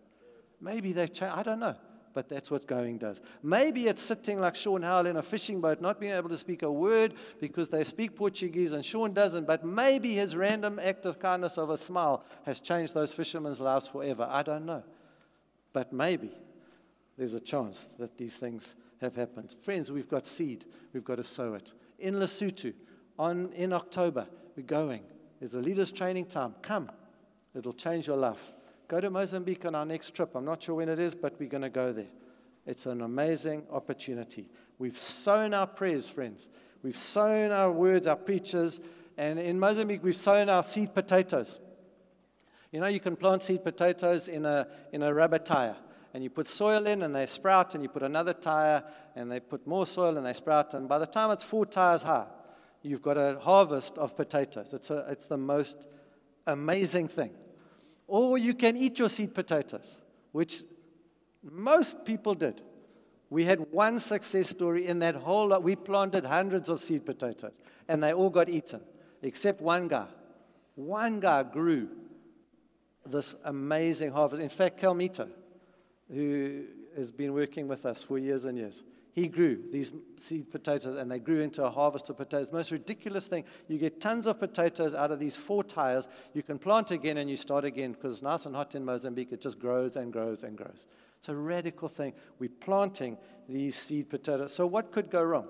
Maybe 0.60 0.92
they've 0.92 1.12
changed, 1.12 1.34
I 1.34 1.42
don't 1.42 1.58
know, 1.58 1.74
but 2.14 2.28
that's 2.28 2.50
what 2.50 2.66
going 2.66 2.98
does. 2.98 3.20
Maybe 3.42 3.88
it's 3.88 4.02
sitting 4.02 4.38
like 4.38 4.54
Sean 4.54 4.82
Howell 4.82 5.06
in 5.06 5.16
a 5.16 5.22
fishing 5.22 5.60
boat, 5.60 5.80
not 5.80 5.98
being 5.98 6.12
able 6.12 6.28
to 6.28 6.38
speak 6.38 6.62
a 6.62 6.70
word 6.70 7.14
because 7.40 7.68
they 7.68 7.82
speak 7.82 8.14
Portuguese 8.14 8.72
and 8.72 8.84
Sean 8.84 9.12
doesn't, 9.12 9.46
but 9.46 9.64
maybe 9.64 10.14
his 10.14 10.36
random 10.36 10.78
act 10.78 11.06
of 11.06 11.18
kindness 11.18 11.58
of 11.58 11.70
a 11.70 11.76
smile 11.76 12.24
has 12.44 12.60
changed 12.60 12.94
those 12.94 13.12
fishermen's 13.12 13.60
lives 13.60 13.88
forever. 13.88 14.28
I 14.30 14.42
don't 14.42 14.64
know. 14.64 14.84
But 15.72 15.92
maybe 15.92 16.30
there's 17.16 17.34
a 17.34 17.40
chance 17.40 17.90
that 17.98 18.16
these 18.16 18.36
things 18.36 18.76
have 19.00 19.16
happened. 19.16 19.56
Friends, 19.62 19.90
we've 19.90 20.08
got 20.08 20.26
seed, 20.26 20.64
we've 20.92 21.04
got 21.04 21.16
to 21.16 21.24
sow 21.24 21.54
it. 21.54 21.72
In 21.98 22.14
Lesotho, 22.14 22.72
on, 23.18 23.52
in 23.54 23.72
October, 23.72 24.26
we're 24.56 24.62
going. 24.62 25.02
There's 25.38 25.54
a 25.54 25.60
leaders 25.60 25.92
training 25.92 26.26
time. 26.26 26.54
Come. 26.62 26.90
It'll 27.54 27.72
change 27.72 28.06
your 28.06 28.16
life. 28.16 28.52
Go 28.88 29.00
to 29.00 29.10
Mozambique 29.10 29.64
on 29.64 29.74
our 29.74 29.84
next 29.84 30.14
trip. 30.14 30.34
I'm 30.34 30.44
not 30.44 30.62
sure 30.62 30.76
when 30.76 30.88
it 30.88 30.98
is, 30.98 31.14
but 31.14 31.38
we're 31.38 31.48
going 31.48 31.62
to 31.62 31.70
go 31.70 31.92
there. 31.92 32.10
It's 32.66 32.86
an 32.86 33.00
amazing 33.00 33.64
opportunity. 33.70 34.48
We've 34.78 34.98
sown 34.98 35.54
our 35.54 35.66
prayers, 35.66 36.08
friends. 36.08 36.48
We've 36.82 36.96
sown 36.96 37.52
our 37.52 37.70
words, 37.70 38.06
our 38.06 38.16
preachers. 38.16 38.80
And 39.16 39.38
in 39.38 39.58
Mozambique, 39.58 40.02
we've 40.02 40.14
sown 40.14 40.48
our 40.48 40.62
seed 40.62 40.94
potatoes. 40.94 41.60
You 42.70 42.80
know, 42.80 42.86
you 42.86 43.00
can 43.00 43.16
plant 43.16 43.42
seed 43.42 43.64
potatoes 43.64 44.28
in 44.28 44.46
a, 44.46 44.66
in 44.92 45.02
a 45.02 45.12
rubber 45.12 45.38
tire. 45.38 45.76
And 46.14 46.22
you 46.22 46.30
put 46.30 46.46
soil 46.46 46.86
in 46.86 47.02
and 47.02 47.14
they 47.14 47.26
sprout, 47.26 47.74
and 47.74 47.82
you 47.82 47.88
put 47.88 48.02
another 48.02 48.34
tire 48.34 48.84
and 49.16 49.32
they 49.32 49.40
put 49.40 49.66
more 49.66 49.86
soil 49.86 50.16
and 50.16 50.26
they 50.26 50.34
sprout. 50.34 50.74
And 50.74 50.88
by 50.88 50.98
the 50.98 51.06
time 51.06 51.30
it's 51.30 51.44
four 51.44 51.64
tires 51.64 52.02
high, 52.02 52.26
you've 52.82 53.02
got 53.02 53.16
a 53.16 53.38
harvest 53.40 53.98
of 53.98 54.16
potatoes. 54.16 54.74
It's, 54.74 54.90
a, 54.90 55.06
it's 55.08 55.26
the 55.26 55.36
most 55.36 55.86
amazing 56.46 57.08
thing. 57.08 57.30
Or 58.06 58.36
you 58.38 58.54
can 58.54 58.76
eat 58.76 58.98
your 58.98 59.08
seed 59.08 59.34
potatoes, 59.34 59.98
which 60.32 60.62
most 61.42 62.04
people 62.04 62.34
did. 62.34 62.60
We 63.30 63.44
had 63.44 63.72
one 63.72 63.98
success 63.98 64.50
story 64.50 64.86
in 64.86 64.98
that 64.98 65.14
whole 65.14 65.48
lot. 65.48 65.62
We 65.62 65.76
planted 65.76 66.26
hundreds 66.26 66.68
of 66.68 66.80
seed 66.80 67.06
potatoes, 67.06 67.60
and 67.88 68.02
they 68.02 68.12
all 68.12 68.28
got 68.28 68.48
eaten, 68.48 68.82
except 69.22 69.60
one 69.62 69.88
guy. 69.88 70.06
One 70.74 71.20
guy 71.20 71.42
grew 71.42 71.88
this 73.06 73.34
amazing 73.44 74.12
harvest. 74.12 74.42
In 74.42 74.48
fact, 74.48 74.80
Calmito, 74.80 75.28
who 76.12 76.64
has 76.94 77.10
been 77.10 77.32
working 77.32 77.68
with 77.68 77.86
us 77.86 78.04
for 78.04 78.18
years 78.18 78.44
and 78.44 78.58
years, 78.58 78.82
he 79.14 79.28
grew 79.28 79.58
these 79.70 79.92
seed 80.16 80.50
potatoes 80.50 80.96
and 80.96 81.10
they 81.10 81.18
grew 81.18 81.42
into 81.42 81.62
a 81.62 81.70
harvest 81.70 82.08
of 82.08 82.16
potatoes. 82.16 82.50
Most 82.50 82.70
ridiculous 82.70 83.26
thing. 83.26 83.44
You 83.68 83.76
get 83.76 84.00
tons 84.00 84.26
of 84.26 84.40
potatoes 84.40 84.94
out 84.94 85.10
of 85.10 85.18
these 85.18 85.36
four 85.36 85.62
tires. 85.62 86.08
You 86.32 86.42
can 86.42 86.58
plant 86.58 86.90
again 86.90 87.18
and 87.18 87.28
you 87.28 87.36
start 87.36 87.66
again 87.66 87.92
because 87.92 88.14
it's 88.14 88.22
nice 88.22 88.46
and 88.46 88.56
hot 88.56 88.74
in 88.74 88.86
Mozambique. 88.86 89.30
It 89.30 89.42
just 89.42 89.58
grows 89.58 89.96
and 89.96 90.10
grows 90.10 90.44
and 90.44 90.56
grows. 90.56 90.86
It's 91.18 91.28
a 91.28 91.34
radical 91.34 91.88
thing. 91.88 92.14
We're 92.38 92.48
planting 92.48 93.18
these 93.46 93.76
seed 93.76 94.08
potatoes. 94.08 94.54
So, 94.54 94.66
what 94.66 94.90
could 94.90 95.10
go 95.10 95.22
wrong? 95.22 95.48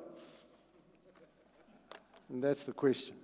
And 2.29 2.42
that's 2.42 2.64
the 2.64 2.72
question. 2.72 3.16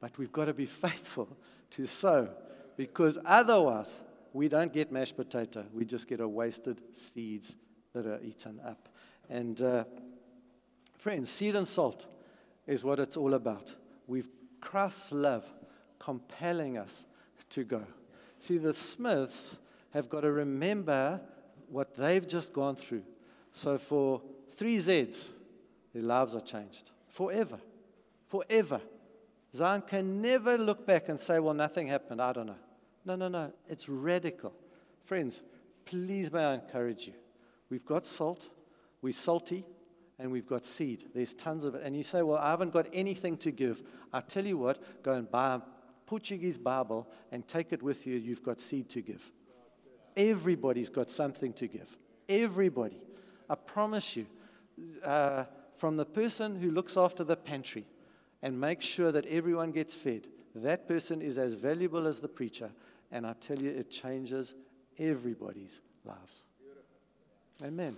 But 0.00 0.16
we've 0.18 0.32
got 0.32 0.44
to 0.44 0.54
be 0.54 0.66
faithful 0.66 1.36
to 1.70 1.86
sow 1.86 2.28
because 2.76 3.18
otherwise, 3.24 4.00
we 4.32 4.48
don't 4.48 4.72
get 4.72 4.92
mashed 4.92 5.16
potato. 5.16 5.64
We 5.74 5.84
just 5.84 6.06
get 6.06 6.20
a 6.20 6.28
wasted 6.28 6.80
seeds 6.92 7.56
that 7.92 8.06
are 8.06 8.20
eaten 8.22 8.60
up. 8.64 8.88
And 9.30 9.62
uh, 9.62 9.84
friends, 10.98 11.30
seed 11.30 11.54
and 11.54 11.66
salt 11.66 12.06
is 12.66 12.84
what 12.84 12.98
it's 12.98 13.16
all 13.16 13.34
about. 13.34 13.74
We've 14.06 14.28
Christ's 14.60 15.12
love 15.12 15.50
compelling 15.98 16.76
us 16.76 17.06
to 17.50 17.64
go. 17.64 17.84
See, 18.38 18.58
the 18.58 18.74
Smiths 18.74 19.58
have 19.90 20.08
got 20.08 20.20
to 20.20 20.32
remember 20.32 21.20
what 21.68 21.94
they've 21.94 22.26
just 22.26 22.52
gone 22.52 22.74
through. 22.76 23.04
So 23.52 23.78
for 23.78 24.20
three 24.50 24.76
Zs, 24.76 25.30
their 25.94 26.02
lives 26.02 26.34
are 26.34 26.40
changed 26.40 26.90
forever. 27.08 27.58
Forever. 28.26 28.80
Zion 29.54 29.82
can 29.82 30.20
never 30.20 30.56
look 30.56 30.86
back 30.86 31.08
and 31.08 31.18
say, 31.18 31.38
well, 31.38 31.54
nothing 31.54 31.88
happened. 31.88 32.20
I 32.20 32.32
don't 32.32 32.46
know. 32.46 32.58
No, 33.04 33.16
no, 33.16 33.28
no. 33.28 33.52
It's 33.68 33.88
radical. 33.88 34.54
Friends, 35.04 35.42
please 35.84 36.32
may 36.32 36.44
I 36.44 36.54
encourage 36.54 37.06
you. 37.08 37.14
We've 37.68 37.84
got 37.84 38.06
salt, 38.06 38.48
we're 39.02 39.12
salty 39.12 39.64
and 40.18 40.30
we've 40.30 40.46
got 40.46 40.64
seed. 40.64 41.06
There's 41.14 41.34
tons 41.34 41.64
of 41.64 41.74
it. 41.74 41.82
And 41.84 41.96
you 41.96 42.02
say, 42.02 42.22
Well, 42.22 42.38
I 42.38 42.50
haven't 42.50 42.72
got 42.72 42.88
anything 42.92 43.36
to 43.38 43.50
give. 43.50 43.82
I 44.12 44.20
tell 44.20 44.44
you 44.44 44.58
what, 44.58 45.02
go 45.02 45.14
and 45.14 45.30
buy 45.30 45.54
a 45.54 45.60
Portuguese 46.06 46.58
Bible 46.58 47.08
and 47.32 47.46
take 47.46 47.72
it 47.72 47.82
with 47.82 48.06
you. 48.06 48.16
You've 48.16 48.42
got 48.42 48.60
seed 48.60 48.88
to 48.90 49.00
give. 49.00 49.30
Everybody's 50.16 50.90
got 50.90 51.10
something 51.10 51.52
to 51.54 51.66
give. 51.66 51.96
Everybody. 52.28 53.00
I 53.48 53.54
promise 53.54 54.16
you. 54.16 54.26
Uh, 55.04 55.44
from 55.80 55.96
the 55.96 56.04
person 56.04 56.56
who 56.56 56.70
looks 56.70 56.98
after 56.98 57.24
the 57.24 57.36
pantry 57.36 57.86
and 58.42 58.60
makes 58.60 58.84
sure 58.84 59.10
that 59.12 59.24
everyone 59.24 59.72
gets 59.72 59.94
fed, 59.94 60.26
that 60.54 60.86
person 60.86 61.22
is 61.22 61.38
as 61.38 61.54
valuable 61.54 62.06
as 62.06 62.20
the 62.20 62.28
preacher. 62.28 62.70
And 63.10 63.26
I 63.26 63.32
tell 63.40 63.58
you, 63.58 63.70
it 63.70 63.90
changes 63.90 64.52
everybody's 64.98 65.80
lives. 66.04 66.44
Amen. 67.64 67.96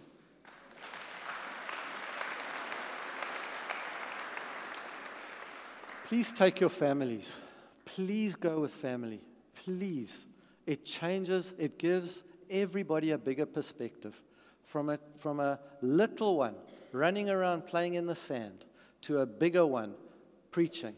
Please 6.13 6.31
take 6.31 6.61
your 6.61 6.69
families. 6.69 7.39
Please 7.87 8.35
go 8.35 8.61
with 8.61 8.71
family. 8.71 9.25
Please. 9.65 10.27
It 10.67 10.85
changes, 10.85 11.55
it 11.57 11.79
gives 11.79 12.23
everybody 12.51 13.13
a 13.13 13.17
bigger 13.17 13.47
perspective. 13.47 14.21
From 14.63 14.91
a, 14.91 14.99
from 15.17 15.41
a 15.41 15.59
little 15.81 16.37
one 16.37 16.57
running 16.93 17.31
around 17.31 17.67
playing 17.67 17.95
in 17.95 18.05
the 18.05 18.15
sand 18.15 18.67
to 19.01 19.21
a 19.21 19.27
bigger 19.27 19.65
one 19.65 19.95
preaching 20.51 20.95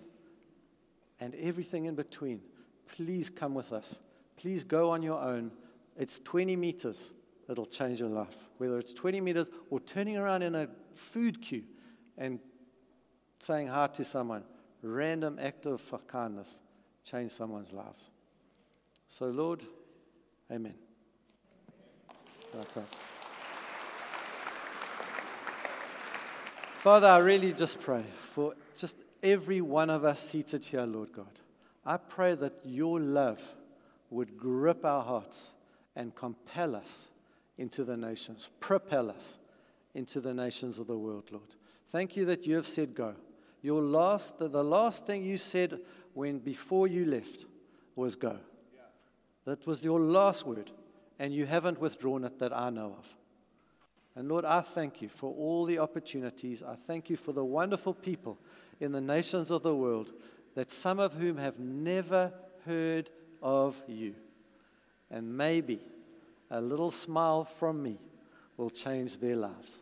and 1.20 1.32
everything 1.36 1.84
in 1.84 1.94
between. 1.94 2.40
Please 2.88 3.30
come 3.30 3.54
with 3.54 3.72
us. 3.72 4.00
Please 4.36 4.64
go 4.64 4.90
on 4.90 5.00
your 5.00 5.20
own. 5.20 5.52
It's 5.96 6.18
20 6.18 6.56
meters 6.56 7.12
that'll 7.46 7.66
change 7.66 8.00
your 8.00 8.08
life. 8.08 8.48
Whether 8.58 8.80
it's 8.80 8.92
20 8.92 9.20
meters 9.20 9.48
or 9.70 9.78
turning 9.78 10.16
around 10.16 10.42
in 10.42 10.56
a 10.56 10.66
food 10.92 11.40
queue 11.40 11.62
and 12.18 12.40
saying 13.38 13.68
hi 13.68 13.86
to 13.86 14.02
someone, 14.02 14.42
random 14.84 15.38
act 15.40 15.66
of 15.66 15.82
kindness, 16.06 16.60
change 17.04 17.30
someone's 17.30 17.72
lives. 17.72 18.10
So, 19.08 19.26
Lord, 19.26 19.64
amen. 20.50 20.74
Father, 26.78 27.08
I 27.08 27.18
really 27.18 27.52
just 27.52 27.80
pray 27.80 28.04
for 28.20 28.54
just 28.76 28.96
every 29.22 29.60
one 29.60 29.90
of 29.90 30.04
us 30.04 30.20
seated 30.20 30.64
here, 30.64 30.82
Lord 30.82 31.12
God. 31.12 31.40
I 31.84 31.96
pray 31.96 32.34
that 32.34 32.60
your 32.64 33.00
love 33.00 33.42
would 34.10 34.36
grip 34.36 34.84
our 34.84 35.02
hearts 35.02 35.54
and 35.96 36.14
compel 36.14 36.76
us 36.76 37.10
into 37.58 37.84
the 37.84 37.96
nations, 37.96 38.48
propel 38.60 39.10
us 39.10 39.38
into 39.94 40.20
the 40.20 40.34
nations 40.34 40.78
of 40.78 40.86
the 40.86 40.98
world, 40.98 41.30
Lord. 41.30 41.54
Thank 41.90 42.16
you 42.16 42.24
that 42.26 42.46
you 42.46 42.56
have 42.56 42.66
said 42.66 42.94
go. 42.94 43.14
Your 43.64 43.80
last, 43.80 44.38
the, 44.38 44.46
the 44.46 44.62
last 44.62 45.06
thing 45.06 45.24
you 45.24 45.38
said 45.38 45.80
when 46.12 46.38
before 46.38 46.86
you 46.86 47.06
left 47.06 47.46
was 47.96 48.14
go. 48.14 48.38
That 49.46 49.66
was 49.66 49.82
your 49.82 49.98
last 49.98 50.46
word, 50.46 50.70
and 51.18 51.32
you 51.32 51.46
haven't 51.46 51.80
withdrawn 51.80 52.24
it 52.24 52.38
that 52.40 52.54
I 52.54 52.68
know 52.68 52.94
of. 52.98 53.16
And 54.16 54.28
Lord, 54.28 54.44
I 54.44 54.60
thank 54.60 55.00
you 55.00 55.08
for 55.08 55.32
all 55.32 55.64
the 55.64 55.78
opportunities. 55.78 56.62
I 56.62 56.74
thank 56.74 57.08
you 57.08 57.16
for 57.16 57.32
the 57.32 57.42
wonderful 57.42 57.94
people 57.94 58.36
in 58.80 58.92
the 58.92 59.00
nations 59.00 59.50
of 59.50 59.62
the 59.62 59.74
world 59.74 60.12
that 60.54 60.70
some 60.70 61.00
of 61.00 61.14
whom 61.14 61.38
have 61.38 61.58
never 61.58 62.34
heard 62.66 63.08
of 63.42 63.82
you. 63.88 64.14
And 65.10 65.38
maybe 65.38 65.80
a 66.50 66.60
little 66.60 66.90
smile 66.90 67.44
from 67.44 67.82
me 67.82 67.98
will 68.58 68.68
change 68.68 69.16
their 69.16 69.36
lives. 69.36 69.80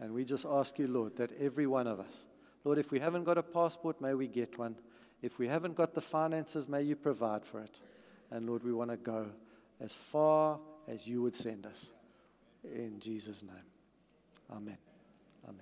And 0.00 0.14
we 0.14 0.24
just 0.24 0.46
ask 0.46 0.78
you, 0.78 0.88
Lord, 0.88 1.16
that 1.16 1.38
every 1.38 1.66
one 1.66 1.86
of 1.86 2.00
us, 2.00 2.26
Lord, 2.64 2.78
if 2.78 2.90
we 2.90 3.00
haven't 3.00 3.24
got 3.24 3.38
a 3.38 3.42
passport, 3.42 4.00
may 4.00 4.14
we 4.14 4.26
get 4.26 4.58
one. 4.58 4.76
If 5.22 5.38
we 5.38 5.48
haven't 5.48 5.76
got 5.76 5.94
the 5.94 6.00
finances, 6.00 6.68
may 6.68 6.82
you 6.82 6.96
provide 6.96 7.44
for 7.44 7.60
it. 7.60 7.80
And 8.30 8.46
Lord, 8.46 8.64
we 8.64 8.72
want 8.72 8.90
to 8.90 8.96
go 8.96 9.26
as 9.80 9.92
far 9.92 10.58
as 10.86 11.06
you 11.06 11.22
would 11.22 11.36
send 11.36 11.66
us. 11.66 11.90
In 12.64 13.00
Jesus' 13.00 13.42
name. 13.42 13.54
Amen. 14.50 14.89